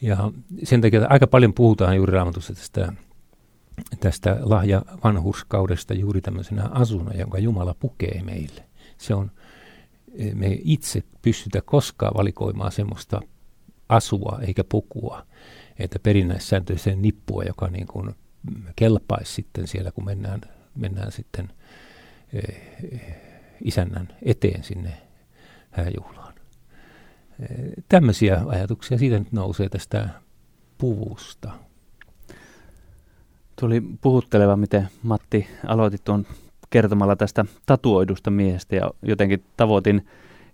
Ja 0.02 0.32
sen 0.64 0.82
takia 0.82 1.08
aika 1.10 1.28
paljon 1.28 1.54
puhutaan 1.54 1.96
juuri 1.96 2.14
raamatussa 2.14 2.54
tästä, 2.54 2.94
tästä 4.00 4.38
lahja 4.42 4.82
vanhurskaudesta 5.04 5.94
juuri 5.94 6.22
tämmöisenä 6.22 6.70
asuna, 6.72 7.14
jonka 7.14 7.40
Jumala 7.40 7.76
pukee 7.80 8.22
meille. 8.24 8.64
Se 8.98 9.14
on 9.14 9.32
me 10.34 10.58
itse 10.64 11.04
pystytä 11.22 11.62
koskaan 11.62 12.14
valikoimaan 12.18 12.72
semmoista 12.72 13.22
asua 13.90 14.40
eikä 14.48 14.64
pukua, 14.64 15.26
että 15.80 16.00
perinnäissääntöisen 16.00 17.02
nippua, 17.02 17.44
joka 17.44 17.68
niin 17.68 17.88
kuin 17.88 18.16
kelpaisi 18.76 19.34
sitten 19.34 19.68
siellä, 19.68 19.92
kun 19.92 20.06
mennään, 20.06 20.42
mennään 20.76 21.12
sitten 21.12 21.50
isännän 23.64 24.08
eteen 24.24 24.64
sinne 24.64 24.98
hääjuhlaan. 25.72 26.34
Tämmöisiä 27.90 28.44
ajatuksia 28.48 28.98
siitä 28.98 29.20
nyt 29.20 29.32
nousee 29.32 29.70
tästä 29.70 30.10
puvusta. 30.78 31.52
Tuli 33.60 33.82
puhutteleva, 34.02 34.56
miten 34.56 34.90
Matti 35.04 35.48
aloitit 35.68 36.04
tuon 36.04 36.26
kertomalla 36.70 37.16
tästä 37.16 37.46
tatuoidusta 37.66 38.32
miehestä 38.32 38.76
ja 38.76 38.92
jotenkin 39.02 39.44
tavoitin 39.58 40.06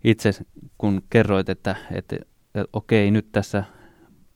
itse, 0.04 0.32
kun 0.78 1.02
kerroit, 1.10 1.50
että, 1.50 1.76
että, 1.92 2.16
että 2.16 2.70
okei, 2.74 3.12
nyt 3.12 3.32
tässä 3.32 3.64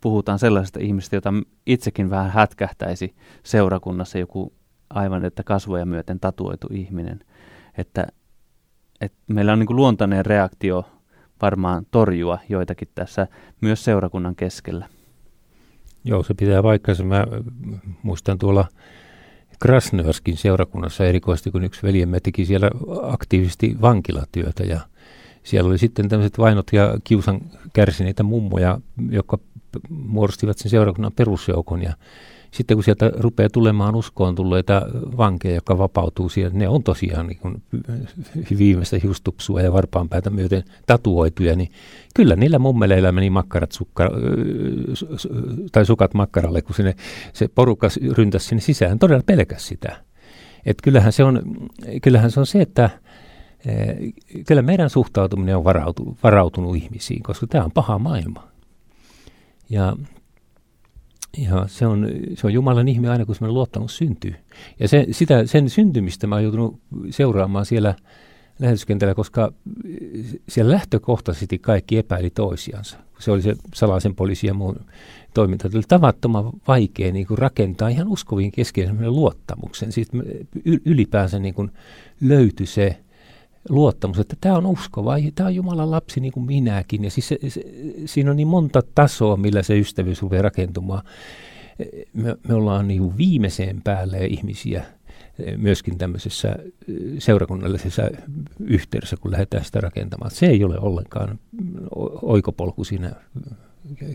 puhutaan 0.01 0.39
sellaisesta 0.39 0.79
ihmistä, 0.79 1.15
jota 1.15 1.33
itsekin 1.65 2.09
vähän 2.09 2.31
hätkähtäisi 2.31 3.15
seurakunnassa 3.43 4.17
joku 4.17 4.53
aivan, 4.89 5.25
että 5.25 5.43
kasvoja 5.43 5.85
myöten 5.85 6.19
tatuoitu 6.19 6.67
ihminen. 6.71 7.19
Että, 7.77 8.07
että 9.01 9.17
meillä 9.27 9.53
on 9.53 9.59
niin 9.59 9.67
kuin 9.67 9.77
luontainen 9.77 10.25
reaktio 10.25 10.85
varmaan 11.41 11.85
torjua 11.91 12.39
joitakin 12.49 12.87
tässä 12.95 13.27
myös 13.61 13.83
seurakunnan 13.83 14.35
keskellä. 14.35 14.87
Joo, 16.03 16.23
se 16.23 16.33
pitää 16.33 16.63
paikkansa. 16.63 17.03
Mä 17.03 17.25
muistan 18.03 18.37
tuolla 18.37 18.65
Krasnörskin 19.59 20.37
seurakunnassa 20.37 21.05
erikoisesti, 21.05 21.51
kun 21.51 21.63
yksi 21.63 21.83
veljemme 21.83 22.19
teki 22.19 22.45
siellä 22.45 22.69
aktiivisesti 23.01 23.77
vankilatyötä 23.81 24.63
ja 24.63 24.79
siellä 25.43 25.69
oli 25.69 25.77
sitten 25.77 26.09
tämmöiset 26.09 26.37
vainot 26.37 26.67
ja 26.73 26.97
kiusan 27.03 27.41
kärsineitä 27.73 28.23
mummoja, 28.23 28.81
jotka 29.09 29.37
muodostivat 29.89 30.57
sen 30.57 30.69
seurakunnan 30.71 31.11
perusjoukon 31.11 31.81
ja 31.81 31.93
sitten 32.51 32.77
kun 32.77 32.83
sieltä 32.83 33.11
rupeaa 33.17 33.49
tulemaan 33.49 33.95
uskoon 33.95 34.35
tulleita 34.35 34.81
vankeja, 35.17 35.55
jotka 35.55 35.77
vapautuu 35.77 36.29
sieltä, 36.29 36.57
ne 36.57 36.67
on 36.67 36.83
tosiaan 36.83 37.27
niin 37.27 37.39
kuin 37.39 37.63
viimeistä 38.57 38.97
hiustupsua 39.03 39.61
ja 39.61 39.73
varpaanpäätä 39.73 40.29
myöten 40.29 40.63
tatuoituja, 40.85 41.55
niin 41.55 41.71
kyllä 42.15 42.35
niillä 42.35 42.59
mummeleilla 42.59 43.11
meni 43.11 43.29
makkarat 43.29 43.71
sukka, 43.71 44.09
tai 45.71 45.85
sukat 45.85 46.13
makkaralle, 46.13 46.61
kun 46.61 46.75
sinne, 46.75 46.95
se 47.33 47.47
porukka 47.47 47.87
ryntäsi 48.11 48.47
sinne 48.47 48.61
sisään, 48.61 48.99
todella 48.99 49.23
pelkäs 49.25 49.67
sitä. 49.67 50.03
Et 50.65 50.77
kyllähän, 50.83 51.13
se 51.13 51.23
on, 51.23 51.41
kyllähän 52.01 52.31
se 52.31 52.39
on 52.39 52.45
se, 52.45 52.61
että 52.61 52.89
kyllä 54.47 54.61
meidän 54.61 54.89
suhtautuminen 54.89 55.57
on 55.57 55.63
varautunut, 55.63 56.17
varautunut 56.23 56.75
ihmisiin, 56.75 57.23
koska 57.23 57.47
tämä 57.47 57.63
on 57.63 57.71
paha 57.71 57.99
maailma. 57.99 58.47
Ja 59.69 59.95
ja 61.37 61.65
se 61.67 61.87
on, 61.87 62.07
se 62.33 62.47
on 62.47 62.53
Jumalan 62.53 62.87
ihme 62.87 63.09
aina, 63.09 63.25
kun 63.25 63.35
semmoinen 63.35 63.53
luottamus 63.53 63.97
syntyy. 63.97 64.35
Ja 64.79 64.87
se, 64.87 65.07
sitä, 65.11 65.45
sen 65.45 65.69
syntymistä 65.69 66.27
mä 66.27 66.35
oon 66.35 66.43
joutunut 66.43 66.79
seuraamaan 67.09 67.65
siellä 67.65 67.95
lähetyskentällä, 68.59 69.15
koska 69.15 69.53
siellä 70.49 70.71
lähtökohtaisesti 70.71 71.59
kaikki 71.59 71.97
epäili 71.97 72.29
toisiansa. 72.29 72.97
Se 73.19 73.31
oli 73.31 73.41
se 73.41 73.55
salaisen 73.73 74.15
poliisin 74.15 74.47
ja 74.47 74.53
muun 74.53 74.79
toiminta. 75.33 75.69
Oli 75.75 75.83
tavattoman 75.87 76.51
vaikea 76.67 77.11
niin 77.11 77.27
kuin 77.27 77.37
rakentaa 77.37 77.89
ihan 77.89 78.07
uskoviin 78.07 78.51
keskeisen 78.51 79.11
luottamuksen. 79.11 79.91
Siitä 79.91 80.17
ylipäänsä 80.85 81.39
niin 81.39 81.53
kuin 81.53 81.71
löytyi 82.21 82.65
se 82.65 82.97
luottamus, 83.69 84.19
että 84.19 84.35
tämä 84.41 84.57
on 84.57 84.65
uskova, 84.65 85.15
tämä 85.35 85.47
on 85.47 85.55
Jumalan 85.55 85.91
lapsi 85.91 86.19
niin 86.19 86.33
kuin 86.33 86.45
minäkin. 86.45 87.03
Ja 87.03 87.11
siis 87.11 87.27
se, 87.27 87.39
se, 87.47 87.61
siinä 88.05 88.31
on 88.31 88.37
niin 88.37 88.47
monta 88.47 88.81
tasoa, 88.95 89.37
millä 89.37 89.63
se 89.63 89.79
ystävyys 89.79 90.21
rupeaa 90.21 90.41
rakentumaan. 90.41 91.03
Me, 92.13 92.35
me 92.47 92.53
ollaan 92.53 92.87
niin 92.87 93.01
kuin 93.01 93.17
viimeiseen 93.17 93.81
päälle 93.81 94.25
ihmisiä 94.25 94.83
myöskin 95.57 95.97
tämmöisessä 95.97 96.55
seurakunnallisessa 97.19 98.03
yhteydessä, 98.59 99.17
kun 99.17 99.31
lähdetään 99.31 99.65
sitä 99.65 99.81
rakentamaan. 99.81 100.31
Se 100.31 100.45
ei 100.45 100.63
ole 100.63 100.79
ollenkaan 100.79 101.39
oikopolku 102.21 102.83
siinä 102.83 103.11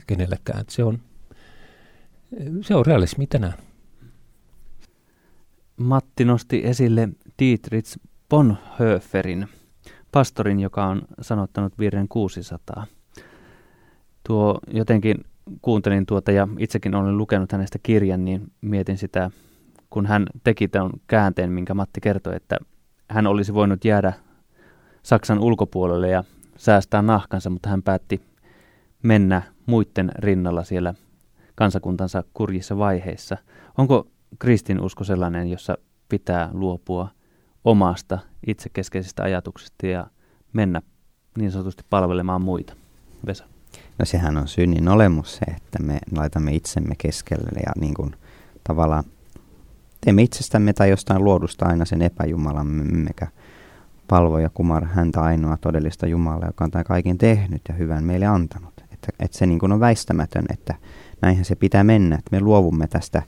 kenellekään. 0.07 0.65
Se 0.69 0.85
on, 0.85 0.99
se 2.61 2.75
on 2.75 2.87
realismi 2.87 3.27
tänään. 3.27 3.55
Matti 5.77 6.25
nosti 6.25 6.61
esille 6.65 7.09
Dietrich 7.39 7.99
Bonhoefferin, 8.29 9.49
pastorin, 10.13 10.61
joka 10.61 10.87
on 10.87 11.03
sanottanut 11.21 11.79
virren 11.79 12.09
600. 12.09 12.87
Tuo 14.27 14.59
jotenkin 14.67 15.17
kuuntelin 15.63 16.07
tuota 16.07 16.33
ja 16.33 16.49
itsekin 16.59 16.95
olen 16.95 17.19
lukenut 17.19 17.53
hänestä 17.53 17.79
kirjan, 17.83 18.25
niin 18.25 18.53
mietin 18.61 18.99
sitä, 18.99 19.31
kun 19.91 20.07
hän 20.07 20.27
teki 20.45 20.69
tämän 20.69 20.91
käänteen, 21.07 21.53
minkä 21.53 21.75
Matti 21.75 22.01
kertoi, 22.01 22.37
että 22.37 22.57
hän 23.11 23.27
olisi 23.27 23.55
voinut 23.55 23.85
jäädä 23.85 24.13
Saksan 25.03 25.39
ulkopuolelle 25.39 26.09
ja 26.09 26.25
säästää 26.57 27.03
nahkansa, 27.03 27.51
mutta 27.51 27.69
hän 27.69 27.83
päätti 27.83 28.21
mennä 29.03 29.43
muiden 29.67 30.13
rinnalla 30.19 30.65
siellä 30.65 30.95
kansakuntansa 31.55 32.25
kurjissa 32.35 32.79
vaiheissa. 32.79 33.37
Onko 33.79 34.07
kristinusko 34.39 35.05
sellainen, 35.05 35.51
jossa 35.51 35.79
pitää 36.09 36.51
luopua– 36.53 37.09
omasta 37.65 38.19
itsekeskeisestä 38.47 39.23
ajatuksesta 39.23 39.87
ja 39.87 40.07
mennä 40.53 40.83
niin 41.39 41.53
sanotusti 41.53 41.85
palvelemaan 41.91 42.43
muita. 42.43 42.75
Vesa. 43.27 43.45
No 43.99 44.05
sehän 44.05 44.37
on 44.37 44.49
synnin 44.49 44.89
olemus 44.89 45.37
se, 45.37 45.45
että 45.57 45.83
me 45.83 45.99
laitamme 46.17 46.53
itsemme 46.55 46.95
keskelle 46.99 47.61
ja 47.67 47.73
niin 47.81 47.95
kuin 47.95 48.17
tavallaan 48.65 49.05
teemme 50.01 50.23
itsestämme 50.23 50.73
tai 50.73 50.91
jostain 50.91 51.25
luodusta 51.25 51.67
aina 51.67 51.85
sen 51.85 52.03
epäjumalan, 52.03 52.67
mikä 52.67 53.27
palvo 54.09 54.39
ja 54.39 54.51
kumar 54.55 54.85
häntä 54.85 55.21
ainoa 55.21 55.57
todellista 55.57 56.07
Jumalaa, 56.07 56.49
joka 56.49 56.65
on 56.65 56.71
tämän 56.71 56.85
kaiken 56.85 57.19
tehnyt 57.19 57.63
ja 57.69 57.75
hyvän 57.75 58.05
meille 58.05 58.27
antanut. 58.27 58.75
Että, 58.93 59.09
että 59.21 59.39
se 59.39 59.47
niin 59.47 59.59
kuin 59.59 59.73
on 59.73 59.81
väistämätön, 59.81 60.45
että 60.53 60.75
näinhän 61.23 61.45
se 61.45 61.55
pitää 61.55 61.85
mennä, 61.85 62.17
että 62.17 62.29
me 62.37 62.41
luovumme 62.41 62.87
tästä 62.87 63.23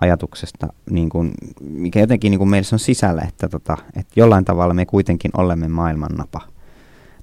ajatuksesta, 0.00 0.66
niin 0.90 1.08
kuin, 1.08 1.30
mikä 1.60 2.00
jotenkin 2.00 2.30
niin 2.30 2.38
kuin 2.38 2.50
meillä 2.50 2.68
on 2.72 2.78
sisällä, 2.78 3.22
että, 3.28 3.48
tota, 3.48 3.76
että 3.96 4.12
jollain 4.16 4.44
tavalla 4.44 4.74
me 4.74 4.86
kuitenkin 4.86 5.30
olemme 5.36 5.68
maailmannapa, 5.68 6.40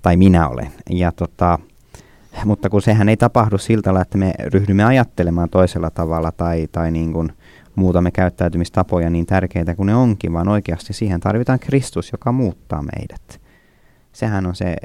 tai 0.01 0.17
minä 0.17 0.47
olen. 0.47 0.71
Ja 0.89 1.11
tota, 1.11 1.59
mutta 2.45 2.69
kun 2.69 2.81
sehän 2.81 3.09
ei 3.09 3.17
tapahdu 3.17 3.57
siltä 3.57 4.01
että 4.01 4.17
me 4.17 4.33
ryhdymme 4.39 4.83
ajattelemaan 4.83 5.49
toisella 5.49 5.89
tavalla 5.89 6.31
tai, 6.31 6.67
tai 6.71 6.91
niin 6.91 7.13
kuin 7.13 7.29
muutamme 7.75 8.11
käyttäytymistapoja 8.11 9.09
niin 9.09 9.25
tärkeitä 9.25 9.75
kuin 9.75 9.87
ne 9.87 9.95
onkin, 9.95 10.33
vaan 10.33 10.47
oikeasti 10.47 10.93
siihen 10.93 11.19
tarvitaan 11.19 11.59
Kristus, 11.59 12.11
joka 12.11 12.31
muuttaa 12.31 12.81
meidät. 12.81 13.41
Sehän 14.13 14.45
on 14.45 14.55
se, 14.55 14.75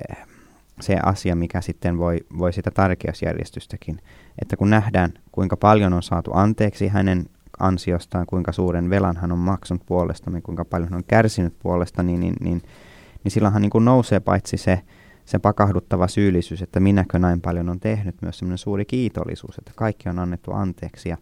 se 0.81 0.97
asia, 1.03 1.37
mikä 1.37 1.61
sitten 1.61 1.99
voi, 1.99 2.19
voi 2.39 2.53
sitä 2.53 2.71
tärkeysjärjestystäkin, 2.71 3.99
että 4.43 4.57
kun 4.57 4.71
nähdään, 4.71 5.13
kuinka 5.33 5.57
paljon 5.57 5.93
on 5.93 6.03
saatu 6.03 6.31
anteeksi 6.35 6.89
hänen 6.89 7.27
ansiostaan, 7.59 8.27
kuinka 8.27 8.53
suuren 8.53 8.91
velan 8.91 9.17
hän 9.17 9.33
on 9.33 9.39
maksanut 9.39 9.87
puolestamme, 9.87 10.41
kuinka 10.41 10.65
paljon 10.65 10.91
hän 10.91 10.97
on 10.97 11.05
kärsinyt 11.09 11.55
puolesta, 11.59 12.03
niin, 12.03 12.21
niin, 12.21 12.35
niin, 12.41 12.63
niin 13.25 13.33
silloinhan 13.33 13.63
niin 13.63 13.71
kuin 13.71 13.85
nousee 13.85 14.21
paitsi 14.21 14.57
se, 14.57 14.83
se 15.25 15.39
pakahduttava 15.39 16.09
syyllisyys, 16.09 16.63
että 16.63 16.81
minäkö 16.81 17.19
näin 17.19 17.41
paljon 17.41 17.69
on 17.69 17.81
tehnyt, 17.81 18.23
myös 18.23 18.39
semmoinen 18.39 18.59
suuri 18.59 18.85
kiitollisuus, 18.85 19.59
että 19.59 19.73
kaikki 19.77 20.09
on 20.09 20.19
annettu 20.19 20.53
anteeksi. 20.53 21.09
Ja, 21.09 21.17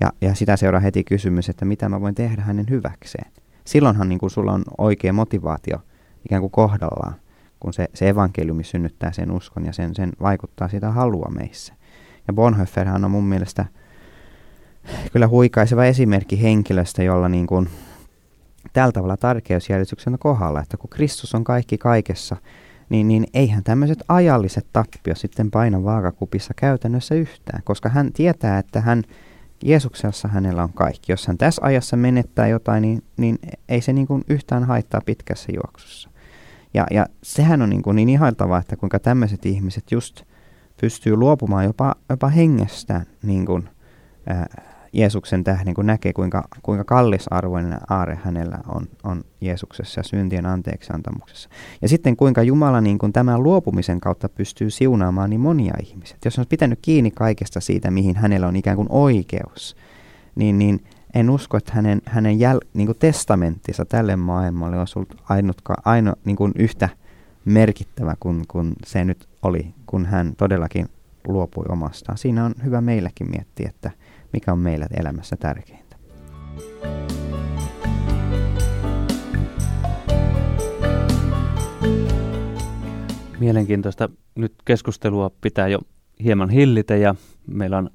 ja, 0.00 0.12
ja 0.20 0.34
sitä 0.34 0.56
seuraa 0.56 0.80
heti 0.80 1.04
kysymys, 1.04 1.48
että 1.48 1.64
mitä 1.64 1.88
mä 1.88 2.00
voin 2.00 2.14
tehdä 2.14 2.42
hänen 2.42 2.66
hyväkseen. 2.70 3.32
Silloinhan 3.64 4.08
niin 4.08 4.18
kuin 4.18 4.30
sulla 4.30 4.52
on 4.52 4.62
oikea 4.78 5.12
motivaatio 5.12 5.78
ikään 6.24 6.40
kuin 6.40 6.50
kohdallaan, 6.50 7.14
kun 7.60 7.72
se, 7.72 7.88
se 7.94 8.08
evankeliumi 8.08 8.64
synnyttää 8.64 9.12
sen 9.12 9.30
uskon 9.30 9.64
ja 9.64 9.72
sen, 9.72 9.94
sen 9.94 10.12
vaikuttaa 10.20 10.68
sitä 10.68 10.90
halua 10.90 11.30
meissä. 11.38 11.74
Ja 12.28 12.34
Bonhoefferhan 12.34 13.04
on 13.04 13.10
mun 13.10 13.24
mielestä 13.24 13.66
kyllä 15.12 15.28
huikaiseva 15.28 15.84
esimerkki 15.84 16.42
henkilöstä, 16.42 17.02
jolla 17.02 17.28
niin 17.28 17.46
kuin 17.46 17.68
tällä 18.72 18.92
tavalla 18.92 19.16
tärkeysjärjestyksen 19.16 20.18
kohdalla, 20.18 20.60
että 20.60 20.76
kun 20.76 20.90
Kristus 20.90 21.34
on 21.34 21.44
kaikki 21.44 21.78
kaikessa, 21.78 22.36
niin, 22.88 23.08
niin 23.08 23.26
eihän 23.34 23.64
tämmöiset 23.64 23.98
ajalliset 24.08 24.66
tappio 24.72 25.14
sitten 25.14 25.50
paina 25.50 25.84
vaakakupissa 25.84 26.54
käytännössä 26.56 27.14
yhtään, 27.14 27.62
koska 27.64 27.88
hän 27.88 28.12
tietää, 28.12 28.58
että 28.58 28.80
hän 28.80 29.02
Jeesuksessa 29.64 30.28
hänellä 30.28 30.62
on 30.62 30.72
kaikki. 30.72 31.12
Jos 31.12 31.26
hän 31.26 31.38
tässä 31.38 31.62
ajassa 31.64 31.96
menettää 31.96 32.48
jotain, 32.48 32.82
niin, 32.82 33.02
niin 33.16 33.38
ei 33.68 33.80
se 33.80 33.92
niin 33.92 34.06
kuin 34.06 34.24
yhtään 34.28 34.64
haittaa 34.64 35.00
pitkässä 35.06 35.52
juoksussa. 35.52 36.10
Ja, 36.74 36.86
ja 36.90 37.06
sehän 37.22 37.62
on 37.62 37.70
niin, 37.70 37.82
kuin 37.82 37.96
niin 37.96 38.08
ihailtavaa, 38.08 38.58
että 38.58 38.76
kuinka 38.76 38.98
tämmöiset 38.98 39.46
ihmiset 39.46 39.92
just 39.92 40.22
pystyy 40.80 41.16
luopumaan 41.16 41.64
jopa, 41.64 41.94
jopa 42.08 42.28
hengestään 42.28 43.06
niin 43.22 43.46
kuin, 43.46 43.68
ää, 44.26 44.46
Jeesuksen 44.92 45.44
tähden, 45.44 45.74
kun 45.74 45.86
näkee, 45.86 46.12
kuinka, 46.12 46.44
kuinka 46.62 46.84
kallisarvoinen 46.84 47.78
aare 47.90 48.18
hänellä 48.24 48.58
on, 48.68 48.86
on 49.04 49.24
Jeesuksessa 49.40 50.00
ja 50.00 50.04
syntien 50.04 50.46
anteeksiantamuksessa. 50.46 51.48
Ja 51.82 51.88
sitten 51.88 52.16
kuinka 52.16 52.42
Jumala 52.42 52.80
niin 52.80 52.98
kuin 52.98 53.12
tämän 53.12 53.42
luopumisen 53.42 54.00
kautta 54.00 54.28
pystyy 54.28 54.70
siunaamaan 54.70 55.30
niin 55.30 55.40
monia 55.40 55.74
ihmisiä. 55.82 56.16
Jos 56.24 56.38
on 56.38 56.46
pitänyt 56.48 56.78
kiinni 56.82 57.10
kaikesta 57.10 57.60
siitä, 57.60 57.90
mihin 57.90 58.16
hänellä 58.16 58.48
on 58.48 58.56
ikään 58.56 58.76
kuin 58.76 58.88
oikeus, 58.90 59.76
niin, 60.34 60.58
niin 60.58 60.84
en 61.14 61.30
usko, 61.30 61.56
että 61.56 61.72
hänen, 61.74 62.02
hänen 62.06 62.38
jäl, 62.38 62.60
niin 62.74 62.86
kuin 62.86 62.98
testamenttinsa 62.98 63.84
tälle 63.84 64.16
maailmalle 64.16 64.78
olisi 64.78 64.98
ollut 64.98 65.22
ainutka, 65.28 65.74
aino, 65.84 66.12
niin 66.24 66.36
kuin 66.36 66.52
yhtä 66.56 66.88
merkittävä 67.44 68.16
kuin, 68.20 68.44
kuin 68.48 68.72
se 68.86 69.04
nyt 69.04 69.28
oli, 69.42 69.74
kun 69.86 70.06
hän 70.06 70.32
todellakin 70.36 70.88
luopui 71.28 71.64
omastaan. 71.68 72.18
Siinä 72.18 72.44
on 72.44 72.54
hyvä 72.64 72.80
meilläkin 72.80 73.30
miettiä, 73.30 73.68
että 73.68 73.90
mikä 74.32 74.52
on 74.52 74.58
meillä 74.58 74.86
elämässä 75.00 75.36
tärkeintä. 75.36 75.96
Mielenkiintoista 83.40 84.08
nyt 84.34 84.54
keskustelua 84.64 85.30
pitää 85.40 85.68
jo 85.68 85.78
hieman 86.24 86.50
hillitä 86.50 86.96
ja 86.96 87.14
meillä 87.46 87.78
on 87.78 87.90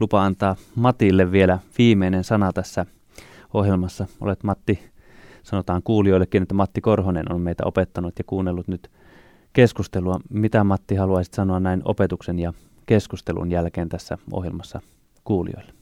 lupa 0.00 0.24
antaa 0.24 0.56
Matille 0.76 1.32
vielä 1.32 1.58
viimeinen 1.78 2.24
sana 2.24 2.52
tässä 2.52 2.86
ohjelmassa. 3.54 4.06
Olet 4.20 4.42
Matti, 4.42 4.90
sanotaan 5.42 5.82
kuulijoillekin, 5.82 6.42
että 6.42 6.54
Matti 6.54 6.80
Korhonen 6.80 7.32
on 7.32 7.40
meitä 7.40 7.62
opettanut 7.66 8.14
ja 8.18 8.24
kuunnellut 8.26 8.68
nyt 8.68 8.90
keskustelua. 9.52 10.20
Mitä 10.30 10.64
Matti 10.64 10.94
haluaisit 10.94 11.34
sanoa 11.34 11.60
näin 11.60 11.82
opetuksen 11.84 12.38
ja 12.38 12.52
keskustelun 12.86 13.50
jälkeen 13.50 13.88
tässä 13.88 14.18
ohjelmassa 14.32 14.80
kuulijoille? 15.24 15.72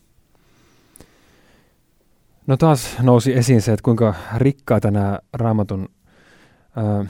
No 2.46 2.57
taas 2.57 2.96
nousi 3.02 3.33
esiin 3.35 3.62
se, 3.62 3.72
että 3.72 3.85
kuinka 3.85 4.14
rikkaita 4.37 4.90
nämä 4.90 5.18
raamatun, 5.33 5.88
ää, 6.76 7.05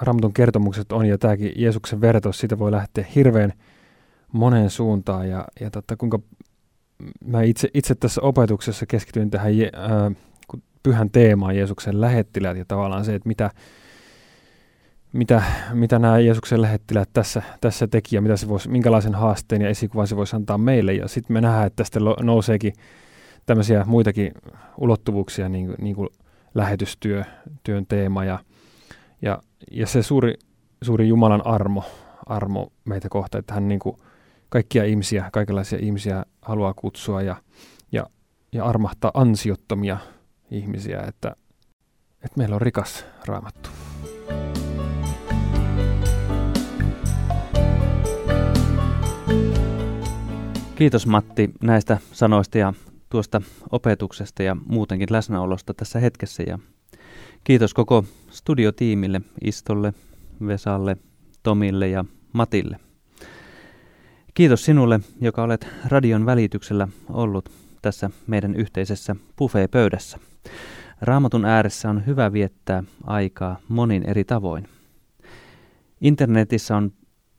raamatun 0.00 0.32
kertomukset 0.32 0.92
on, 0.92 1.06
ja 1.06 1.18
tämäkin 1.18 1.52
Jeesuksen 1.56 2.00
vertaus, 2.00 2.38
siitä 2.38 2.58
voi 2.58 2.70
lähteä 2.70 3.04
hirveän 3.14 3.52
moneen 4.32 4.70
suuntaan, 4.70 5.28
ja, 5.28 5.44
ja 5.60 5.70
totta, 5.70 5.96
kuinka 5.96 6.18
mä 7.24 7.42
itse, 7.42 7.68
itse 7.74 7.94
tässä 7.94 8.20
opetuksessa 8.20 8.86
keskityin 8.86 9.30
tähän 9.30 9.52
ää, 9.72 10.10
pyhän 10.82 11.10
teemaan 11.10 11.56
Jeesuksen 11.56 12.00
lähettiläät, 12.00 12.56
ja 12.56 12.64
tavallaan 12.68 13.04
se, 13.04 13.14
että 13.14 13.28
mitä, 13.28 13.50
mitä, 15.12 15.42
mitä 15.72 15.98
nämä 15.98 16.18
Jeesuksen 16.18 16.62
lähettiläät 16.62 17.08
tässä, 17.12 17.42
tässä 17.60 17.86
teki, 17.86 18.16
ja 18.16 18.22
mitä 18.22 18.36
se 18.36 18.48
voisi, 18.48 18.68
minkälaisen 18.68 19.14
haasteen 19.14 19.62
ja 19.62 19.68
esikuvan 19.68 20.06
se 20.06 20.16
voisi 20.16 20.36
antaa 20.36 20.58
meille, 20.58 20.94
ja 20.94 21.08
sitten 21.08 21.34
me 21.34 21.40
nähdään, 21.40 21.66
että 21.66 21.76
tästä 21.76 22.00
nouseekin 22.22 22.72
tämmöisiä 23.46 23.84
muitakin 23.84 24.32
ulottuvuuksia, 24.78 25.48
niin, 25.48 25.74
niin 25.78 25.96
kuin 25.96 26.08
lähetystyö, 26.54 27.24
työn 27.62 27.86
teema 27.86 28.24
ja, 28.24 28.38
ja, 29.22 29.38
ja 29.70 29.86
se 29.86 30.02
suuri, 30.02 30.34
suuri 30.82 31.08
Jumalan 31.08 31.46
armo, 31.46 31.84
armo 32.26 32.72
meitä 32.84 33.08
kohta, 33.08 33.38
että 33.38 33.54
hän 33.54 33.68
niin 33.68 33.80
kuin 33.80 33.96
kaikkia 34.48 34.84
ihmisiä, 34.84 35.28
kaikenlaisia 35.32 35.78
ihmisiä 35.82 36.24
haluaa 36.42 36.74
kutsua 36.74 37.22
ja, 37.22 37.36
ja, 37.92 38.06
ja 38.52 38.64
armahtaa 38.64 39.10
ansiottomia 39.14 39.98
ihmisiä, 40.50 41.00
että, 41.08 41.36
että 42.24 42.38
meillä 42.38 42.54
on 42.54 42.62
rikas 42.62 43.04
raamattu. 43.26 43.70
Kiitos 50.78 51.06
Matti 51.06 51.50
näistä 51.62 51.98
sanoista 52.12 52.58
ja 52.58 52.72
tuosta 53.10 53.42
opetuksesta 53.72 54.42
ja 54.42 54.56
muutenkin 54.66 55.08
läsnäolosta 55.10 55.74
tässä 55.74 56.00
hetkessä. 56.00 56.42
Ja 56.42 56.58
kiitos 57.44 57.74
koko 57.74 58.04
studiotiimille, 58.30 59.20
Istolle, 59.44 59.94
Vesalle, 60.46 60.96
Tomille 61.42 61.88
ja 61.88 62.04
Matille. 62.32 62.80
Kiitos 64.34 64.64
sinulle, 64.64 65.00
joka 65.20 65.42
olet 65.42 65.68
radion 65.88 66.26
välityksellä 66.26 66.88
ollut 67.10 67.50
tässä 67.82 68.10
meidän 68.26 68.54
yhteisessä 68.54 69.16
buffet-pöydässä. 69.38 70.18
Raamatun 71.00 71.44
ääressä 71.44 71.90
on 71.90 72.06
hyvä 72.06 72.32
viettää 72.32 72.84
aikaa 73.06 73.60
monin 73.68 74.08
eri 74.08 74.24
tavoin. 74.24 74.68
Internetissä 76.00 76.76
on 76.76 76.92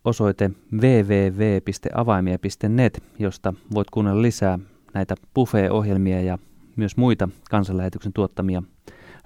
osoite 0.06 0.52
www.avaimia.net, 0.74 3.04
josta 3.20 3.54
voit 3.74 3.90
kuunnella 3.90 4.22
lisää 4.22 4.60
näitä 4.94 5.16
buffet-ohjelmia 5.36 6.22
ja 6.22 6.38
myös 6.76 6.98
muita 6.98 7.30
kansanlähetyksen 7.50 8.14
tuottamia 8.14 8.64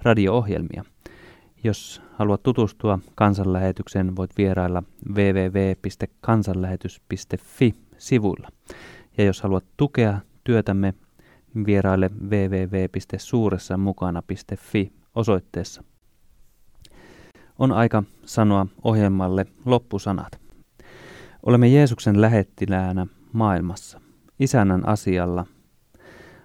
radio-ohjelmia. 0.02 0.84
Jos 1.64 2.02
haluat 2.12 2.42
tutustua 2.42 2.98
kansanlähetykseen, 3.14 4.16
voit 4.16 4.30
vierailla 4.38 4.82
www.kansanlähetys.fi 5.08 7.74
sivuilla. 7.98 8.48
Ja 9.18 9.24
jos 9.24 9.42
haluat 9.42 9.64
tukea 9.76 10.20
työtämme, 10.44 10.94
vieraille 11.66 12.10
www.suuressamukana.fi 12.22 14.92
osoitteessa. 15.14 15.84
On 17.58 17.72
aika 17.72 18.02
sanoa 18.24 18.66
ohjelmalle 18.84 19.46
loppusanat. 19.64 20.43
Olemme 21.46 21.68
Jeesuksen 21.68 22.20
lähettiläänä 22.20 23.06
maailmassa, 23.32 24.00
isännän 24.40 24.88
asialla 24.88 25.46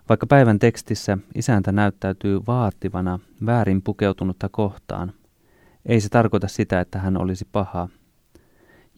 vaikka 0.09 0.27
päivän 0.27 0.59
tekstissä 0.59 1.17
isäntä 1.35 1.71
näyttäytyy 1.71 2.39
vaativana 2.47 3.19
väärin 3.45 3.81
pukeutunutta 3.81 4.49
kohtaan, 4.49 5.13
ei 5.85 6.01
se 6.01 6.09
tarkoita 6.09 6.47
sitä, 6.47 6.79
että 6.79 6.99
hän 6.99 7.17
olisi 7.17 7.47
paha. 7.51 7.89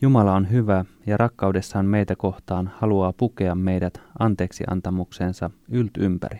Jumala 0.01 0.35
on 0.35 0.51
hyvä 0.51 0.85
ja 1.05 1.17
rakkaudessaan 1.17 1.85
meitä 1.85 2.15
kohtaan 2.15 2.71
haluaa 2.79 3.13
pukea 3.13 3.55
meidät 3.55 4.01
anteeksi 4.19 4.63
antamuksensa 4.69 5.49
ylt 5.69 5.97
ympäri. 5.97 6.39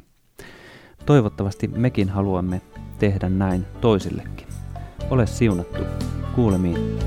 Toivottavasti 1.05 1.67
mekin 1.67 2.09
haluamme 2.09 2.61
tehdä 2.99 3.29
näin 3.29 3.65
toisillekin. 3.81 4.47
Ole 5.09 5.27
siunattu. 5.27 5.83
Kuulemiin. 6.35 6.99